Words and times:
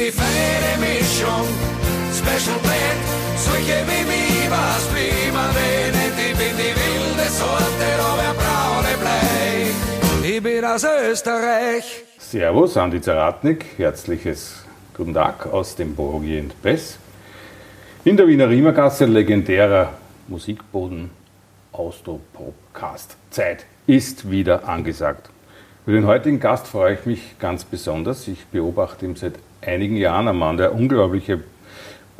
die 0.00 0.10
feine 0.10 0.72
Mischung. 0.80 1.46
Special 2.10 2.58
Blend, 2.64 3.04
solche 3.36 3.78
wie 3.88 4.04
mich, 4.08 4.50
was 4.50 4.84
man 5.36 5.50
wenig, 5.54 6.12
ich 6.26 6.36
bin 6.38 6.56
die 6.56 6.74
wilde 6.80 7.28
Sorte, 7.28 7.88
aber 8.08 8.34
braune 8.40 8.94
Blei. 9.02 10.28
Ich 10.28 10.42
bin 10.42 10.64
aus 10.64 10.84
Österreich. 10.84 12.04
Servus, 12.18 12.76
Andi 12.76 13.00
Zaratnik, 13.00 13.66
herzliches 13.76 14.64
Guten 14.96 15.14
Tag 15.14 15.46
aus 15.46 15.76
dem 15.76 15.94
Borgient 15.94 16.60
Bess. 16.62 16.98
In 18.04 18.16
der 18.16 18.26
Wiener 18.26 18.48
Riemergasse 18.48 19.04
legendärer 19.04 19.92
Musikboden 20.28 21.10
Austro-Podcast. 21.72 23.16
Zeit 23.30 23.66
ist 23.86 24.30
wieder 24.30 24.66
angesagt. 24.66 25.28
Für 25.84 25.92
den 25.92 26.06
heutigen 26.06 26.40
Gast 26.40 26.68
freue 26.68 26.94
ich 26.94 27.06
mich 27.06 27.38
ganz 27.38 27.64
besonders. 27.64 28.28
Ich 28.28 28.46
beobachte 28.46 29.04
ihn 29.06 29.16
seit 29.16 29.34
einigen 29.70 29.96
Jahren, 29.96 30.28
ein 30.28 30.36
Mann, 30.36 30.56
der 30.56 30.74
unglaubliche 30.74 31.40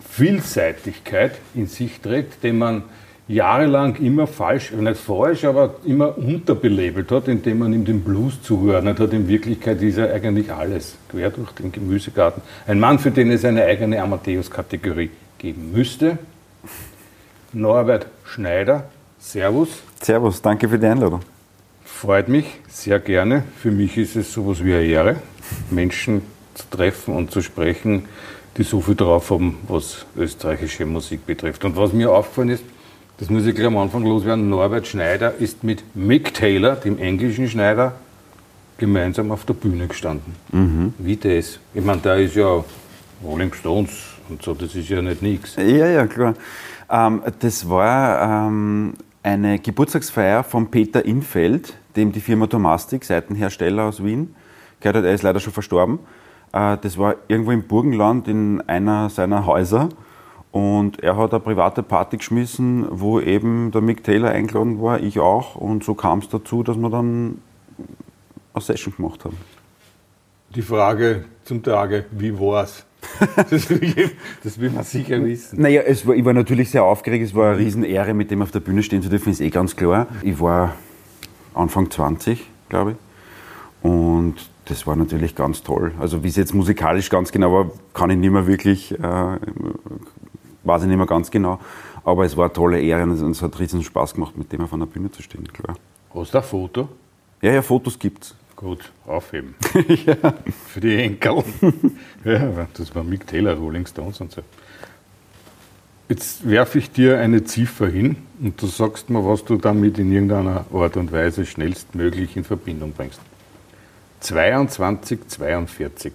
Vielseitigkeit 0.09 1.33
in 1.55 1.67
sich 1.67 2.01
trägt, 2.01 2.43
den 2.43 2.59
man 2.59 2.85
jahrelang 3.29 3.95
immer 3.97 4.27
falsch, 4.27 4.73
nicht 4.73 4.97
falsch, 4.97 5.45
aber 5.45 5.77
immer 5.85 6.19
unterbelabelt 6.19 7.11
hat, 7.13 7.29
indem 7.29 7.61
man 7.61 7.73
ihm 7.73 7.85
den 7.85 8.03
Blues 8.03 8.43
zugeordnet 8.43 8.99
hat. 8.99 9.13
In 9.13 9.29
Wirklichkeit 9.29 9.81
ist 9.83 9.99
er 9.99 10.13
eigentlich 10.13 10.53
alles, 10.53 10.97
quer 11.09 11.31
durch 11.31 11.53
den 11.53 11.71
Gemüsegarten. 11.71 12.43
Ein 12.67 12.81
Mann, 12.81 12.99
für 12.99 13.11
den 13.11 13.31
es 13.31 13.45
eine 13.45 13.65
eigene 13.65 14.03
Amadeus-Kategorie 14.03 15.11
geben 15.39 15.71
müsste. 15.73 16.19
Norbert 17.53 18.07
Schneider, 18.25 18.85
Servus. 19.19 19.69
Servus, 20.03 20.43
danke 20.43 20.69
für 20.69 20.79
die 20.79 20.87
Einladung. 20.87 21.21
Freut 21.85 22.29
mich 22.29 22.47
sehr 22.69 22.99
gerne. 22.99 23.45
Für 23.59 23.71
mich 23.71 23.97
ist 23.97 24.17
es 24.17 24.33
sowas 24.33 24.65
wie 24.65 24.75
eine 24.75 24.85
Ehre, 24.85 25.17
Menschen 25.71 26.23
zu 26.55 26.65
treffen 26.71 27.15
und 27.15 27.31
zu 27.31 27.43
sprechen, 27.43 28.05
die 28.57 28.63
so 28.63 28.81
viel 28.81 28.95
drauf 28.95 29.31
haben, 29.31 29.59
was 29.69 30.07
österreichische 30.17 30.87
Musik 30.87 31.27
betrifft. 31.27 31.65
Und 31.65 31.77
was 31.77 31.93
mir 31.93 32.11
aufgefallen 32.11 32.51
ist, 32.51 32.65
das 33.19 33.29
muss 33.31 33.47
ich 33.47 33.55
gleich 33.55 33.67
am 33.67 33.77
Anfang 33.77 34.05
loswerden, 34.05 34.49
Norbert 34.49 34.87
Schneider 34.87 35.35
ist 35.35 35.63
mit 35.63 35.85
Mick 35.95 36.33
Taylor, 36.35 36.77
dem 36.77 36.99
englischen 36.99 37.49
Schneider, 37.49 37.95
gemeinsam 38.79 39.31
auf 39.31 39.45
der 39.45 39.55
Bühne 39.55 39.87
gestanden. 39.87 40.35
Mhm. 40.51 40.95
Wie 40.99 41.17
das? 41.17 41.59
Ich 41.75 41.85
meine, 41.85 42.01
da 42.01 42.15
ist 42.15 42.35
ja 42.35 42.65
Rolling 43.23 43.53
Stones 43.53 43.91
und 44.29 44.43
so, 44.43 44.55
das 44.55 44.75
ist 44.75 44.89
ja 44.89 45.03
nicht 45.03 45.21
nichts. 45.21 45.57
Ja, 45.57 45.87
ja, 45.87 46.07
klar. 46.07 46.35
Ähm, 46.91 47.23
das 47.41 47.69
war 47.69 48.47
ähm, 48.49 48.95
eine 49.23 49.59
Geburtstagsfeier 49.59 50.43
von 50.43 50.71
Peter 50.71 51.05
Infeld, 51.05 51.75
dem 51.97 52.13
die 52.13 52.21
Firma 52.21 52.47
Tomastik, 52.47 53.05
Seitenhersteller 53.05 53.85
aus 53.85 54.03
Wien, 54.03 54.35
gehört 54.81 54.97
hat, 54.97 55.05
er 55.05 55.13
ist 55.13 55.23
leider 55.23 55.41
schon 55.41 55.53
verstorben. 55.53 55.99
Äh, 56.53 56.79
das 56.79 56.99
war 56.99 57.17
irgendwo 57.29 57.53
im 57.53 57.63
Burgenland 57.63 58.29
in 58.29 58.61
einer 58.67 59.11
seiner 59.11 59.47
Häuser. 59.47 59.89
Und 60.53 61.01
er 61.01 61.17
hat 61.17 61.33
eine 61.33 61.41
private 61.41 61.83
Party 61.83 62.17
geschmissen, 62.17 62.87
wo 62.91 63.21
eben 63.21 63.71
der 63.71 63.83
Mick 63.83 64.03
Taylor 64.03 64.31
eingeladen 64.31 64.83
war, 64.83 65.01
ich 65.01 65.21
auch. 65.21 65.55
Und 65.55 65.85
so 65.85 65.95
kam 65.95 66.19
es 66.19 66.29
dazu, 66.29 66.63
dass 66.65 66.77
wir 66.77 66.91
dann 66.91 67.41
eine 68.53 68.63
Session 68.63 68.95
gemacht 68.97 69.25
haben. 69.25 69.37
Die 70.55 70.63
Frage 70.63 71.25
zum 71.45 71.63
Tage, 71.63 72.07
wie 72.11 72.39
war's? 72.39 72.85
Das 73.51 73.71
will, 73.71 74.11
das 74.43 74.61
will 74.61 74.71
man 74.71 74.85
sicher 74.85 75.25
wissen. 75.25 75.61
Naja, 75.61 75.83
es 75.83 76.07
war, 76.07 76.15
ich 76.15 76.25
war 76.25 76.33
natürlich 76.33 76.71
sehr 76.71 76.85
aufgeregt. 76.85 77.25
Es 77.25 77.35
war 77.35 77.51
eine 77.53 77.59
Riesenehre, 77.59 78.13
mit 78.13 78.31
dem 78.31 78.43
auf 78.43 78.51
der 78.51 78.61
Bühne 78.61 78.83
stehen 78.83 79.03
zu 79.03 79.09
dürfen, 79.09 79.31
ist 79.31 79.41
eh 79.41 79.51
ganz 79.51 79.77
klar. 79.77 80.07
Ich 80.23 80.39
war 80.41 80.75
Anfang 81.55 81.91
20, 81.91 82.45
glaube 82.69 82.93
ich. 82.93 82.97
Und 83.83 84.35
das 84.71 84.87
war 84.87 84.95
natürlich 84.95 85.35
ganz 85.35 85.63
toll. 85.63 85.93
Also 85.99 86.23
wie 86.23 86.29
es 86.29 86.37
jetzt 86.37 86.55
musikalisch 86.55 87.11
ganz 87.11 87.33
genau 87.33 87.53
war, 87.53 87.71
kann 87.93 88.11
ich 88.11 88.17
nicht 88.17 88.31
mehr 88.31 88.47
wirklich, 88.47 88.93
äh, 88.93 89.37
weiß 90.63 90.83
ich 90.83 90.89
nicht 90.89 90.97
mehr 90.97 91.07
ganz 91.07 91.31
genau. 91.31 91.59
Aber 92.05 92.25
es 92.25 92.37
war 92.37 92.45
eine 92.45 92.53
tolle 92.53 92.81
Ehre 92.81 93.03
und 93.03 93.13
es 93.13 93.43
hat 93.43 93.59
riesen 93.59 93.83
Spaß 93.83 94.15
gemacht, 94.15 94.39
mit 94.39 94.53
dem 94.53 94.61
auf 94.61 94.73
einer 94.73 94.87
Bühne 94.87 95.11
zu 95.11 95.23
stehen, 95.23 95.47
klar. 95.53 95.77
Hast 96.15 96.33
du 96.33 96.39
ein 96.39 96.45
Foto? 96.45 96.89
Ja, 97.43 97.53
ja, 97.53 97.63
Fotos 97.63 97.99
gibt's. 97.99 98.35
Gut, 98.55 98.93
aufheben. 99.07 99.55
ja. 100.07 100.35
Für 100.69 100.81
die 100.81 100.97
Enkel. 100.97 101.43
ja, 102.25 102.67
das 102.75 102.95
war 102.95 103.03
Mick 103.03 103.27
Taylor, 103.27 103.55
Rolling 103.55 103.87
Stones 103.87 104.21
und 104.21 104.31
so. 104.31 104.43
Jetzt 106.09 106.49
werfe 106.49 106.79
ich 106.79 106.91
dir 106.91 107.19
eine 107.19 107.45
Ziffer 107.45 107.89
hin 107.89 108.17
und 108.41 108.61
du 108.61 108.67
sagst 108.67 109.11
mir, 109.11 109.25
was 109.25 109.45
du 109.45 109.57
damit 109.57 109.99
in 109.99 110.13
irgendeiner 110.13 110.67
Art 110.73 110.97
und 110.97 111.11
Weise 111.13 111.47
schnellstmöglich 111.47 112.37
in 112.37 112.45
Verbindung 112.45 112.93
bringst. 112.93 113.21
22, 114.21 115.29
42. 115.29 116.13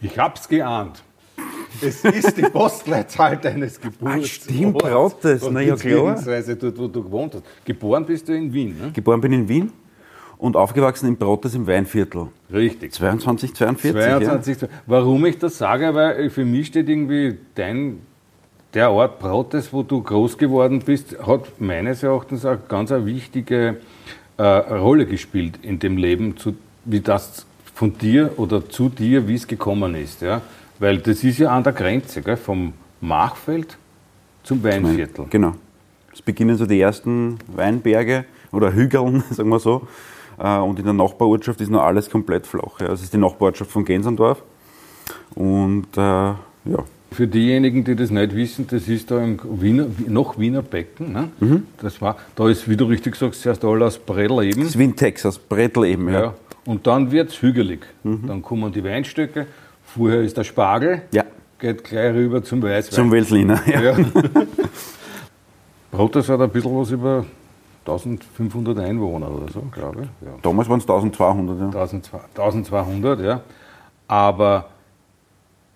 Ich 0.00 0.18
hab's 0.18 0.48
geahnt. 0.48 1.02
Es 1.80 2.04
ist 2.04 2.36
die 2.36 2.42
Postleitzahl 2.42 3.36
deines 3.36 3.80
Geburtstags. 3.80 4.28
Stimmt, 4.28 4.78
Brautes, 4.78 5.48
na 5.50 5.60
ja 5.60 5.74
klar. 5.74 6.14
Beziehungsweise 6.14 6.56
dort, 6.56 6.78
wo 6.78 6.86
du 6.86 7.02
gewohnt 7.02 7.34
hast. 7.34 7.44
Geboren 7.64 8.06
bist 8.06 8.28
du 8.28 8.36
in 8.36 8.52
Wien, 8.52 8.78
ne? 8.78 8.92
Geboren 8.92 9.20
bin 9.20 9.32
ich 9.32 9.38
in 9.40 9.48
Wien 9.48 9.72
und 10.38 10.56
aufgewachsen 10.56 11.08
in 11.08 11.16
Brottes 11.16 11.54
im 11.54 11.66
Weinviertel. 11.66 12.28
Richtig. 12.52 12.92
22, 12.92 13.54
42. 13.54 13.92
22, 13.92 14.62
ja. 14.62 14.68
Warum 14.86 15.24
ich 15.26 15.38
das 15.38 15.58
sage, 15.58 15.94
weil 15.94 16.30
für 16.30 16.44
mich 16.44 16.68
steht 16.68 16.88
irgendwie 16.88 17.38
dein, 17.54 18.00
der 18.72 18.92
Ort 18.92 19.18
Brottes, 19.18 19.72
wo 19.72 19.82
du 19.82 20.02
groß 20.02 20.38
geworden 20.38 20.80
bist, 20.84 21.16
hat 21.26 21.60
meines 21.60 22.02
Erachtens 22.02 22.44
auch 22.44 22.68
ganz 22.68 22.92
eine 22.92 23.06
wichtige 23.06 23.78
äh, 24.36 24.42
Rolle 24.42 25.06
gespielt 25.06 25.58
in 25.62 25.78
dem 25.78 25.96
Leben, 25.96 26.36
zu, 26.36 26.56
wie 26.84 27.00
das 27.00 27.46
von 27.74 27.96
dir 27.98 28.32
oder 28.36 28.68
zu 28.68 28.88
dir, 28.88 29.26
wie 29.28 29.34
es 29.34 29.46
gekommen 29.46 29.94
ist. 29.94 30.22
Ja? 30.22 30.42
Weil 30.78 30.98
das 30.98 31.24
ist 31.24 31.38
ja 31.38 31.50
an 31.50 31.62
der 31.64 31.72
Grenze, 31.72 32.22
gell? 32.22 32.36
vom 32.36 32.72
Machfeld 33.00 33.76
zum 34.42 34.62
Weinviertel. 34.62 35.26
Genau. 35.30 35.54
Es 36.12 36.22
beginnen 36.22 36.56
so 36.56 36.66
die 36.66 36.80
ersten 36.80 37.38
Weinberge 37.48 38.24
oder 38.52 38.72
Hügeln, 38.72 39.24
sagen 39.30 39.48
wir 39.48 39.58
so. 39.58 39.86
Äh, 40.38 40.58
und 40.58 40.78
in 40.78 40.84
der 40.84 40.94
Nachbarortschaft 40.94 41.60
ist 41.60 41.70
noch 41.70 41.82
alles 41.82 42.10
komplett 42.10 42.46
flach. 42.46 42.78
Das 42.78 43.02
ist 43.02 43.12
die 43.12 43.18
Nachbarortschaft 43.18 43.70
von 43.70 43.84
Gensendorf. 43.84 44.42
Und 45.34 45.88
äh, 45.96 46.00
ja. 46.00 46.84
Für 47.14 47.28
diejenigen, 47.28 47.84
die 47.84 47.94
das 47.94 48.10
nicht 48.10 48.34
wissen, 48.34 48.66
das 48.68 48.88
ist 48.88 49.08
da 49.08 49.22
im 49.22 49.38
Wiener, 49.44 49.86
noch 50.08 50.36
Wiener 50.36 50.62
Becken. 50.62 51.12
Ne? 51.12 51.28
Mhm. 51.38 51.66
Das 51.80 52.02
war, 52.02 52.16
da 52.34 52.48
ist, 52.48 52.68
wie 52.68 52.76
du 52.76 52.86
richtig 52.86 53.14
sagst, 53.14 53.42
zuerst 53.42 53.64
alles 53.64 53.98
Brettleben. 53.98 54.62
Das 54.62 54.70
ist 54.70 54.78
wie 54.80 54.84
in 54.84 54.96
Texas, 54.96 55.38
Brettleben, 55.38 56.08
ja. 56.08 56.20
ja. 56.20 56.34
Und 56.64 56.88
dann 56.88 57.12
wird 57.12 57.30
es 57.30 57.40
hügelig. 57.40 57.86
Mhm. 58.02 58.26
Dann 58.26 58.42
kommen 58.42 58.72
die 58.72 58.82
Weinstöcke. 58.82 59.46
Vorher 59.84 60.22
ist 60.22 60.36
der 60.36 60.42
Spargel. 60.42 61.02
Ja. 61.12 61.22
Geht 61.60 61.84
gleich 61.84 62.12
rüber 62.12 62.42
zum 62.42 62.60
Weißwein. 62.60 62.94
Zum 62.94 63.12
Weltliner, 63.12 63.62
ja. 63.66 63.80
ja. 63.80 63.96
Brottes 65.92 66.28
hat 66.28 66.40
ein 66.40 66.50
bisschen 66.50 66.76
was 66.76 66.90
über 66.90 67.24
1500 67.86 68.76
Einwohner 68.80 69.30
oder 69.30 69.52
so, 69.52 69.60
glaube 69.70 70.02
ich. 70.02 70.26
Ja. 70.26 70.34
Damals 70.42 70.68
waren 70.68 70.80
es 70.80 70.88
1200, 70.88 71.60
ja. 71.60 71.80
1200, 72.42 73.20
ja. 73.20 73.40
Aber 74.08 74.66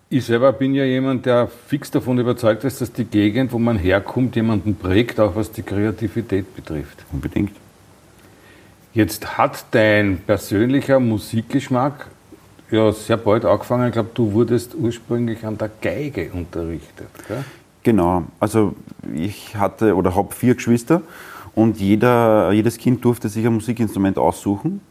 ich 0.09 0.25
selber 0.25 0.51
bin 0.53 0.73
ja 0.73 0.85
jemand, 0.85 1.25
der 1.25 1.47
fix 1.47 1.91
davon 1.91 2.17
überzeugt 2.17 2.63
ist, 2.63 2.81
dass 2.81 2.91
die 2.91 3.05
Gegend, 3.05 3.51
wo 3.51 3.59
man 3.59 3.77
herkommt, 3.77 4.35
jemanden 4.35 4.75
prägt, 4.75 5.19
auch 5.19 5.35
was 5.35 5.51
die 5.51 5.61
Kreativität 5.61 6.55
betrifft. 6.55 7.05
Unbedingt. 7.11 7.51
Jetzt 8.93 9.37
hat 9.37 9.65
dein 9.71 10.17
persönlicher 10.17 10.99
Musikgeschmack 10.99 12.07
ja 12.71 12.91
sehr 12.91 13.17
bald 13.17 13.45
angefangen. 13.45 13.87
Ich 13.87 13.93
glaube, 13.93 14.09
du 14.15 14.33
wurdest 14.33 14.73
ursprünglich 14.73 15.45
an 15.45 15.59
der 15.59 15.69
Geige 15.79 16.31
unterrichtet. 16.33 17.07
Gell? 17.27 17.45
Genau. 17.83 18.23
Also 18.39 18.73
ich 19.13 19.55
hatte 19.55 19.95
oder 19.95 20.15
habe 20.15 20.33
vier 20.33 20.55
Geschwister 20.55 21.03
und 21.53 21.79
jeder, 21.79 22.51
jedes 22.51 22.79
Kind 22.79 23.05
durfte 23.05 23.29
sich 23.29 23.45
ein 23.45 23.53
Musikinstrument 23.53 24.17
aussuchen. 24.17 24.81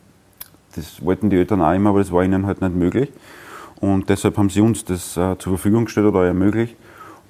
Das 0.76 1.04
wollten 1.04 1.28
die 1.28 1.36
Eltern 1.36 1.60
auch 1.60 1.74
immer, 1.74 1.90
aber 1.90 1.98
das 1.98 2.12
war 2.12 2.22
ihnen 2.22 2.46
halt 2.46 2.60
nicht 2.60 2.74
möglich. 2.74 3.10
Und 3.80 4.08
deshalb 4.08 4.36
haben 4.36 4.50
sie 4.50 4.60
uns 4.60 4.84
das 4.84 5.16
äh, 5.16 5.38
zur 5.38 5.52
Verfügung 5.52 5.84
gestellt 5.84 6.06
oder 6.06 6.26
ermöglicht. 6.26 6.76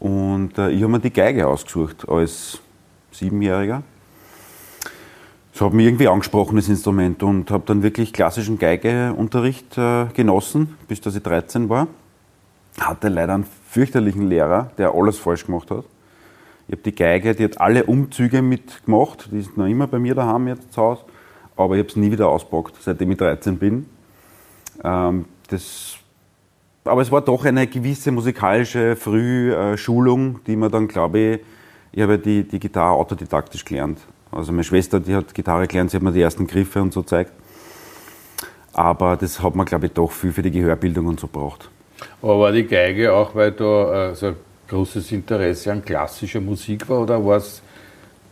Und 0.01 0.57
äh, 0.57 0.71
ich 0.71 0.83
habe 0.83 0.93
mir 0.93 1.01
die 1.01 1.13
Geige 1.13 1.47
ausgesucht 1.47 2.09
als 2.09 2.61
Siebenjähriger. 3.11 3.83
Das 5.53 5.67
hat 5.67 5.73
mich 5.73 5.87
irgendwie 5.87 6.09
angesprochen, 6.09 6.57
das 6.57 6.69
Instrument, 6.69 7.23
und 7.23 7.51
habe 7.51 7.65
dann 7.67 7.83
wirklich 7.83 8.13
klassischen 8.13 8.59
Geigeunterricht 8.59 9.77
äh, 9.77 10.07
genossen, 10.15 10.77
bis 10.87 11.01
dass 11.01 11.17
ich 11.17 11.23
13 11.23 11.69
war. 11.69 11.89
Hatte 12.79 13.09
leider 13.09 13.35
einen 13.35 13.47
fürchterlichen 13.69 14.29
Lehrer, 14.29 14.71
der 14.79 14.95
alles 14.95 15.19
falsch 15.19 15.47
gemacht 15.47 15.71
hat. 15.71 15.85
Ich 16.69 16.73
habe 16.73 16.83
die 16.83 16.95
Geige, 16.95 17.35
die 17.35 17.45
hat 17.45 17.61
alle 17.61 17.85
Umzüge 17.85 18.41
mitgemacht, 18.41 19.31
die 19.33 19.41
ist 19.41 19.57
noch 19.57 19.67
immer 19.67 19.87
bei 19.87 19.99
mir 19.99 20.15
daheim 20.15 20.49
jetzt 20.49 20.73
zu 20.73 20.83
Hause, 20.83 21.03
aber 21.57 21.75
ich 21.75 21.81
habe 21.81 21.89
es 21.89 21.97
nie 21.97 22.13
wieder 22.13 22.29
auspackt, 22.29 22.75
seitdem 22.81 23.11
ich 23.11 23.17
13 23.19 23.59
bin. 23.59 23.87
Ähm, 24.85 25.25
das 25.49 25.97
aber 26.89 27.03
es 27.03 27.11
war 27.11 27.21
doch 27.21 27.45
eine 27.45 27.67
gewisse 27.67 28.11
musikalische 28.11 28.97
Frühschulung, 28.97 30.41
die 30.47 30.57
man 30.57 30.71
dann, 30.71 30.89
glaube 30.89 31.19
ich, 31.19 31.41
ich 31.93 32.03
habe 32.03 32.19
die, 32.19 32.43
die 32.43 32.59
Gitarre 32.59 32.95
autodidaktisch 32.95 33.65
gelernt. 33.65 33.99
Also 34.31 34.53
meine 34.53 34.65
Schwester, 34.65 35.01
die 35.01 35.15
hat 35.15 35.35
Gitarre 35.35 35.67
gelernt, 35.67 35.91
sie 35.91 35.97
hat 35.97 36.03
mir 36.03 36.13
die 36.13 36.21
ersten 36.21 36.47
Griffe 36.47 36.83
und 36.83 36.93
so 36.93 37.03
gezeigt. 37.03 37.33
Aber 38.73 39.17
das 39.17 39.43
hat 39.43 39.55
man, 39.55 39.67
glaube 39.67 39.87
ich, 39.87 39.93
doch 39.93 40.13
viel 40.13 40.33
für 40.33 40.43
die 40.43 40.51
Gehörbildung 40.51 41.07
und 41.07 41.19
so 41.19 41.27
braucht. 41.27 41.71
Aber 42.23 42.39
war 42.39 42.53
die 42.53 42.65
Geige 42.65 43.13
auch, 43.13 43.35
weil 43.35 43.53
da 43.53 44.11
äh, 44.11 44.15
so 44.15 44.27
ein 44.27 44.37
großes 44.69 45.11
Interesse 45.13 45.73
an 45.73 45.85
klassischer 45.85 46.41
Musik 46.41 46.89
war 46.89 47.01
oder 47.01 47.25
war 47.25 47.39
es 47.39 47.63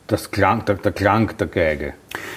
das 0.07 0.31
Klang, 0.31 0.65
der, 0.65 0.77
der, 0.77 0.93
Klang 0.93 1.37
der 1.37 1.47
Geige? 1.47 1.95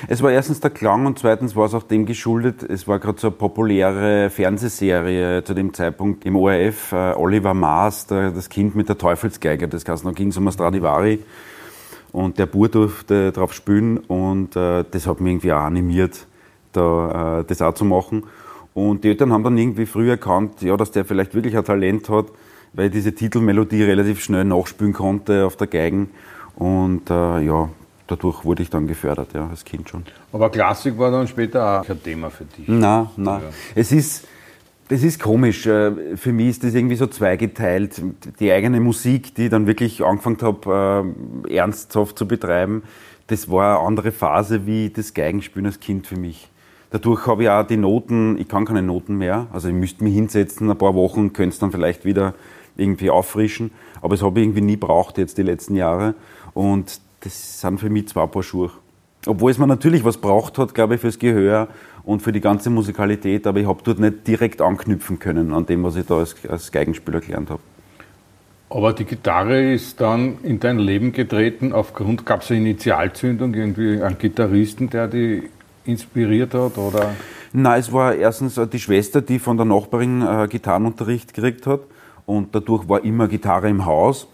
Es 0.07 0.21
war 0.23 0.31
erstens 0.31 0.59
der 0.59 0.71
Klang 0.71 1.05
und 1.05 1.19
zweitens 1.19 1.55
war 1.55 1.65
es 1.65 1.73
auch 1.73 1.83
dem 1.83 2.05
geschuldet, 2.05 2.63
es 2.63 2.87
war 2.87 2.99
gerade 2.99 3.19
so 3.19 3.27
eine 3.27 3.35
populäre 3.35 4.29
Fernsehserie 4.29 5.43
zu 5.43 5.53
dem 5.53 5.73
Zeitpunkt 5.73 6.25
im 6.25 6.35
ORF, 6.35 6.91
äh, 6.91 7.13
Oliver 7.13 7.53
Maas, 7.53 8.07
der, 8.07 8.31
das 8.31 8.49
Kind 8.49 8.75
mit 8.75 8.89
der 8.89 8.97
Teufelsgeige, 8.97 9.67
das 9.67 9.87
heißt, 9.87 10.05
da 10.05 10.11
ging 10.11 10.29
es 10.29 10.37
um 10.37 10.47
ein 10.47 10.51
Stradivari 10.51 11.19
und 12.11 12.39
der 12.39 12.45
Bur 12.45 12.69
durfte 12.69 13.31
drauf 13.31 13.53
spielen 13.53 13.97
und 13.97 14.55
äh, 14.55 14.83
das 14.89 15.07
hat 15.07 15.21
mich 15.21 15.31
irgendwie 15.31 15.53
auch 15.53 15.61
animiert, 15.61 16.25
da, 16.73 17.39
äh, 17.39 17.43
das 17.45 17.61
auch 17.61 17.73
zu 17.73 17.85
machen. 17.85 18.23
Und 18.73 19.03
die 19.03 19.09
Eltern 19.09 19.33
haben 19.33 19.43
dann 19.43 19.57
irgendwie 19.57 19.85
früh 19.85 20.09
erkannt, 20.09 20.61
ja, 20.61 20.77
dass 20.77 20.91
der 20.91 21.05
vielleicht 21.05 21.35
wirklich 21.35 21.57
ein 21.57 21.65
Talent 21.65 22.09
hat, 22.09 22.27
weil 22.73 22.87
ich 22.87 22.93
diese 22.93 23.13
Titelmelodie 23.13 23.83
relativ 23.83 24.23
schnell 24.23 24.45
nachspielen 24.45 24.93
konnte 24.93 25.45
auf 25.45 25.55
der 25.55 25.67
Geigen. 25.67 26.11
Und 26.59 27.09
äh, 27.09 27.39
ja, 27.39 27.69
dadurch 28.05 28.43
wurde 28.43 28.63
ich 28.63 28.69
dann 28.69 28.85
gefördert, 28.85 29.33
ja, 29.33 29.47
als 29.47 29.63
Kind 29.63 29.89
schon. 29.89 30.03
Aber 30.31 30.49
Klassik 30.49 30.97
war 30.97 31.09
dann 31.09 31.27
später 31.27 31.81
auch 31.81 31.85
kein 31.85 32.03
Thema 32.03 32.29
für 32.29 32.45
dich? 32.45 32.67
Nein, 32.67 33.07
nein. 33.15 33.41
Ja. 33.41 33.49
Es 33.75 33.91
ist, 33.91 34.27
das 34.89 35.03
ist 35.03 35.19
komisch. 35.19 35.65
Äh, 35.65 36.17
für 36.17 36.33
mich 36.33 36.49
ist 36.49 36.63
das 36.63 36.73
irgendwie 36.73 36.95
so 36.95 37.07
zweigeteilt. 37.07 38.01
Die 38.39 38.51
eigene 38.51 38.79
Musik, 38.81 39.33
die 39.35 39.45
ich 39.45 39.49
dann 39.49 39.67
wirklich 39.67 40.03
angefangen 40.03 40.37
habe, 40.41 41.05
äh, 41.47 41.55
ernsthaft 41.55 42.17
zu 42.17 42.27
betreiben, 42.27 42.83
das 43.27 43.49
war 43.49 43.77
eine 43.77 43.87
andere 43.87 44.11
Phase 44.11 44.65
wie 44.65 44.89
das 44.89 45.13
Geigenspielen 45.13 45.67
als 45.67 45.79
Kind 45.79 46.07
für 46.07 46.17
mich. 46.17 46.49
Dadurch 46.91 47.27
habe 47.27 47.43
ich 47.43 47.49
auch 47.49 47.63
die 47.63 47.77
Noten, 47.77 48.37
ich 48.39 48.47
kann 48.47 48.65
keine 48.65 48.81
Noten 48.81 49.17
mehr. 49.17 49.47
Also 49.53 49.67
ich 49.67 49.75
müsste 49.75 50.03
mich 50.03 50.15
hinsetzen, 50.15 50.69
ein 50.69 50.77
paar 50.77 50.95
Wochen, 50.95 51.31
könnte 51.33 51.53
es 51.53 51.59
dann 51.59 51.71
vielleicht 51.71 52.03
wieder 52.03 52.33
irgendwie 52.75 53.11
auffrischen. 53.11 53.71
Aber 54.01 54.15
das 54.15 54.23
habe 54.23 54.39
ich 54.39 54.45
irgendwie 54.45 54.61
nie 54.61 54.77
braucht 54.77 55.17
jetzt 55.17 55.37
die 55.37 55.43
letzten 55.43 55.75
Jahre. 55.75 56.15
Und 56.53 56.99
das 57.21 57.61
sind 57.61 57.79
für 57.79 57.89
mich 57.89 58.07
zwei 58.07 58.25
Paar 58.27 58.43
Schuhe. 58.43 58.71
Obwohl 59.25 59.51
es 59.51 59.57
mir 59.57 59.67
natürlich 59.67 60.03
was 60.05 60.17
braucht 60.17 60.57
hat, 60.57 60.73
glaube 60.73 60.95
ich, 60.95 61.01
fürs 61.01 61.19
Gehör 61.19 61.67
und 62.03 62.21
für 62.21 62.31
die 62.31 62.41
ganze 62.41 62.69
Musikalität, 62.69 63.45
aber 63.45 63.59
ich 63.59 63.67
habe 63.67 63.81
dort 63.83 63.99
nicht 63.99 64.25
direkt 64.25 64.61
anknüpfen 64.61 65.19
können 65.19 65.53
an 65.53 65.65
dem, 65.65 65.83
was 65.83 65.95
ich 65.97 66.05
da 66.05 66.17
als, 66.17 66.35
als 66.47 66.71
Geigenspieler 66.71 67.19
gelernt 67.19 67.49
habe. 67.49 67.61
Aber 68.69 68.93
die 68.93 69.05
Gitarre 69.05 69.73
ist 69.73 69.99
dann 69.99 70.37
in 70.43 70.59
dein 70.59 70.77
Leben 70.77 71.11
getreten 71.11 71.73
aufgrund, 71.73 72.25
gab 72.25 72.43
es 72.43 72.51
eine 72.51 72.59
Initialzündung, 72.59 73.53
irgendwie 73.53 74.01
einen 74.01 74.17
Gitarristen, 74.17 74.89
der 74.89 75.07
die 75.07 75.49
inspiriert 75.85 76.53
hat? 76.53 76.77
Oder? 76.77 77.15
Nein, 77.51 77.79
es 77.79 77.91
war 77.91 78.13
erstens 78.13 78.59
die 78.71 78.79
Schwester, 78.79 79.21
die 79.21 79.39
von 79.39 79.57
der 79.57 79.65
Nachbarin 79.65 80.21
äh, 80.21 80.47
Gitarrenunterricht 80.47 81.33
gekriegt 81.33 81.65
hat 81.65 81.81
und 82.27 82.53
dadurch 82.53 82.87
war 82.87 83.03
immer 83.03 83.27
Gitarre 83.27 83.69
im 83.69 83.85
Haus. 83.85 84.27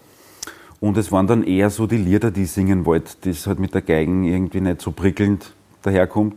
Und 0.80 0.96
es 0.96 1.10
waren 1.10 1.26
dann 1.26 1.42
eher 1.42 1.70
so 1.70 1.86
die 1.86 1.96
Lieder, 1.96 2.30
die 2.30 2.42
ich 2.42 2.50
singen 2.50 2.84
wollte, 2.84 3.12
das 3.22 3.46
halt 3.46 3.58
mit 3.58 3.74
der 3.74 3.82
Geigen 3.82 4.24
irgendwie 4.24 4.60
nicht 4.60 4.82
so 4.82 4.90
prickelnd 4.92 5.52
daherkommt, 5.82 6.34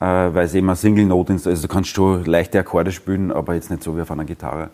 äh, 0.00 0.04
weil 0.04 0.46
es 0.46 0.54
eben 0.54 0.68
eine 0.68 0.76
Single 0.76 1.04
Note 1.04 1.34
ist. 1.34 1.46
Also 1.46 1.62
du 1.62 1.68
kannst 1.68 1.90
schon 1.90 2.24
leichte 2.24 2.58
Akkorde 2.58 2.92
spielen, 2.92 3.30
aber 3.30 3.54
jetzt 3.54 3.70
nicht 3.70 3.82
so 3.82 3.96
wie 3.96 4.00
auf 4.00 4.10
einer 4.10 4.24
Gitarre. 4.24 4.70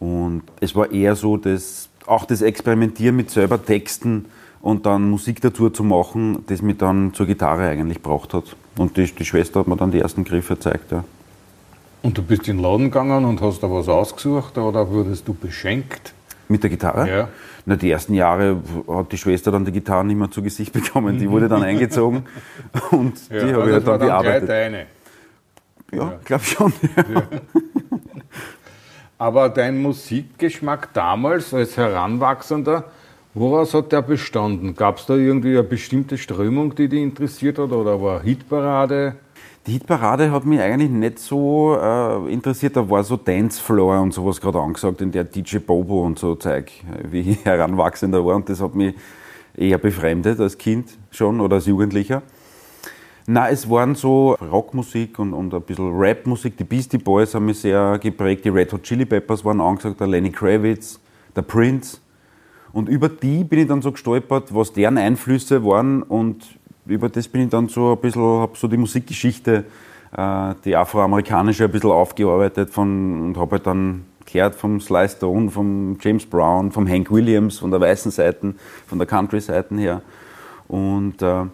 Und 0.00 0.42
es 0.60 0.74
war 0.74 0.90
eher 0.90 1.14
so, 1.14 1.36
dass 1.36 1.88
auch 2.06 2.24
das 2.24 2.42
Experimentieren 2.42 3.14
mit 3.14 3.30
selber 3.30 3.64
Texten 3.64 4.26
und 4.60 4.86
dann 4.86 5.10
Musik 5.10 5.40
dazu 5.40 5.70
zu 5.70 5.84
machen, 5.84 6.44
das 6.48 6.62
mich 6.62 6.78
dann 6.78 7.14
zur 7.14 7.26
Gitarre 7.26 7.68
eigentlich 7.68 8.02
braucht 8.02 8.34
hat. 8.34 8.56
Und 8.76 8.96
die, 8.96 9.04
die 9.04 9.24
Schwester 9.24 9.60
hat 9.60 9.68
mir 9.68 9.76
dann 9.76 9.92
die 9.92 10.00
ersten 10.00 10.24
Griffe 10.24 10.54
gezeigt. 10.54 10.90
Ja. 10.90 11.04
Und 12.02 12.18
du 12.18 12.22
bist 12.22 12.48
in 12.48 12.56
den 12.56 12.62
Laden 12.62 12.86
gegangen 12.86 13.24
und 13.24 13.40
hast 13.40 13.62
da 13.62 13.70
was 13.70 13.88
ausgesucht 13.88 14.58
oder 14.58 14.90
wurdest 14.90 15.28
du 15.28 15.34
beschenkt? 15.34 16.14
Mit 16.48 16.62
der 16.62 16.70
Gitarre? 16.70 17.08
Ja. 17.08 17.28
Na, 17.64 17.76
die 17.76 17.90
ersten 17.90 18.14
Jahre 18.14 18.60
hat 18.88 19.12
die 19.12 19.18
Schwester 19.18 19.52
dann 19.52 19.64
die 19.64 19.72
Gitarre 19.72 20.04
nicht 20.04 20.18
mehr 20.18 20.30
zu 20.30 20.42
Gesicht 20.42 20.72
bekommen. 20.72 21.18
Die 21.18 21.30
wurde 21.30 21.48
dann 21.48 21.62
eingezogen 21.62 22.24
und 22.90 23.14
ja, 23.30 23.44
die 23.44 23.52
habe 23.54 23.68
ich 23.68 23.74
halt 23.74 23.86
dann, 23.86 23.98
bearbeitet. 24.00 24.48
Deine. 24.48 24.86
Ja, 25.92 25.98
ja. 25.98 26.20
glaube 26.24 26.44
schon. 26.44 26.72
Ja. 26.96 27.22
Aber 29.18 29.48
dein 29.48 29.80
Musikgeschmack 29.80 30.92
damals 30.94 31.54
als 31.54 31.76
Heranwachsender, 31.76 32.86
woraus 33.34 33.72
hat 33.72 33.92
der 33.92 34.02
bestanden? 34.02 34.74
Gab 34.74 34.98
es 34.98 35.06
da 35.06 35.14
irgendwie 35.14 35.50
eine 35.50 35.62
bestimmte 35.62 36.18
Strömung, 36.18 36.74
die 36.74 36.88
dich 36.88 37.00
interessiert 37.00 37.58
hat 37.58 37.70
oder 37.70 38.02
war 38.02 38.20
Hitparade? 38.22 39.14
Die 39.66 39.72
Hitparade 39.74 40.32
hat 40.32 40.44
mich 40.44 40.60
eigentlich 40.60 40.90
nicht 40.90 41.20
so 41.20 41.76
äh, 41.80 42.32
interessiert. 42.32 42.76
Da 42.76 42.90
war 42.90 43.04
so 43.04 43.16
Dancefloor 43.16 44.00
und 44.00 44.12
sowas 44.12 44.40
gerade 44.40 44.58
angesagt, 44.58 45.00
in 45.00 45.12
der 45.12 45.22
DJ 45.22 45.58
Bobo 45.58 46.04
und 46.04 46.18
so 46.18 46.34
Zeug, 46.34 46.72
wie 47.04 47.20
ich 47.20 47.44
heranwachsender 47.44 48.24
war. 48.26 48.34
Und 48.34 48.48
das 48.48 48.60
hat 48.60 48.74
mich 48.74 48.94
eher 49.56 49.78
befremdet 49.78 50.40
als 50.40 50.58
Kind 50.58 50.98
schon 51.12 51.40
oder 51.40 51.56
als 51.56 51.66
Jugendlicher. 51.66 52.22
Na, 53.28 53.50
es 53.50 53.70
waren 53.70 53.94
so 53.94 54.32
Rockmusik 54.32 55.20
und, 55.20 55.32
und 55.32 55.54
ein 55.54 55.62
bisschen 55.62 55.92
Rapmusik. 55.94 56.56
Die 56.56 56.64
Beastie 56.64 56.98
Boys 56.98 57.32
haben 57.32 57.46
mich 57.46 57.60
sehr 57.60 58.00
geprägt. 58.02 58.44
Die 58.44 58.48
Red 58.48 58.72
Hot 58.72 58.82
Chili 58.82 59.04
Peppers 59.04 59.44
waren 59.44 59.60
angesagt, 59.60 60.00
der 60.00 60.08
Lenny 60.08 60.32
Kravitz, 60.32 60.98
der 61.36 61.42
Prince. 61.42 61.98
Und 62.72 62.88
über 62.88 63.08
die 63.08 63.44
bin 63.44 63.60
ich 63.60 63.68
dann 63.68 63.80
so 63.80 63.92
gestolpert, 63.92 64.52
was 64.52 64.72
deren 64.72 64.98
Einflüsse 64.98 65.64
waren 65.64 66.02
und 66.02 66.58
über 66.92 67.08
das 67.08 67.28
bin 67.28 67.42
ich 67.42 67.50
dann 67.50 67.68
so 67.68 67.92
ein 67.92 67.98
bisschen, 67.98 68.22
habe 68.22 68.56
so 68.56 68.68
die 68.68 68.76
Musikgeschichte, 68.76 69.64
äh, 70.16 70.54
die 70.64 70.76
afroamerikanische, 70.76 71.64
ein 71.64 71.70
bisschen 71.70 71.90
aufgearbeitet 71.90 72.70
von, 72.70 73.22
und 73.22 73.36
habe 73.36 73.56
halt 73.56 73.66
dann 73.66 74.04
gehört 74.24 74.54
vom 74.54 74.80
Sly 74.80 75.08
Stone, 75.08 75.50
vom 75.50 75.98
James 76.00 76.26
Brown, 76.26 76.70
vom 76.70 76.88
Hank 76.88 77.10
Williams, 77.10 77.58
von 77.58 77.70
der 77.70 77.80
weißen 77.80 78.10
Seite, 78.10 78.54
von 78.86 78.98
der 78.98 79.06
Country-Seite 79.06 79.74
her. 79.76 80.02
Und 80.68 81.20
äh, 81.22 81.44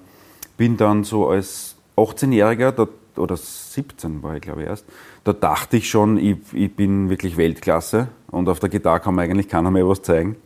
bin 0.57 0.77
dann 0.77 1.05
so 1.05 1.29
als 1.29 1.77
18-Jähriger, 1.97 2.89
oder 3.17 3.37
17 3.37 4.23
war 4.23 4.37
ich 4.37 4.43
glaube 4.43 4.63
ich 4.63 4.69
erst, 4.69 4.85
da 5.25 5.33
dachte 5.33 5.77
ich 5.77 5.91
schon, 5.91 6.17
ich, 6.19 6.37
ich, 6.53 6.75
bin 6.75 7.11
wirklich 7.11 7.37
Weltklasse 7.37 8.09
und 8.31 8.49
auf 8.49 8.61
der 8.61 8.69
Gitarre 8.69 9.01
kann 9.01 9.15
man 9.15 9.25
eigentlich 9.25 9.49
keiner 9.49 9.71
mehr 9.71 9.89
was 9.89 10.03
zeigen. 10.03 10.37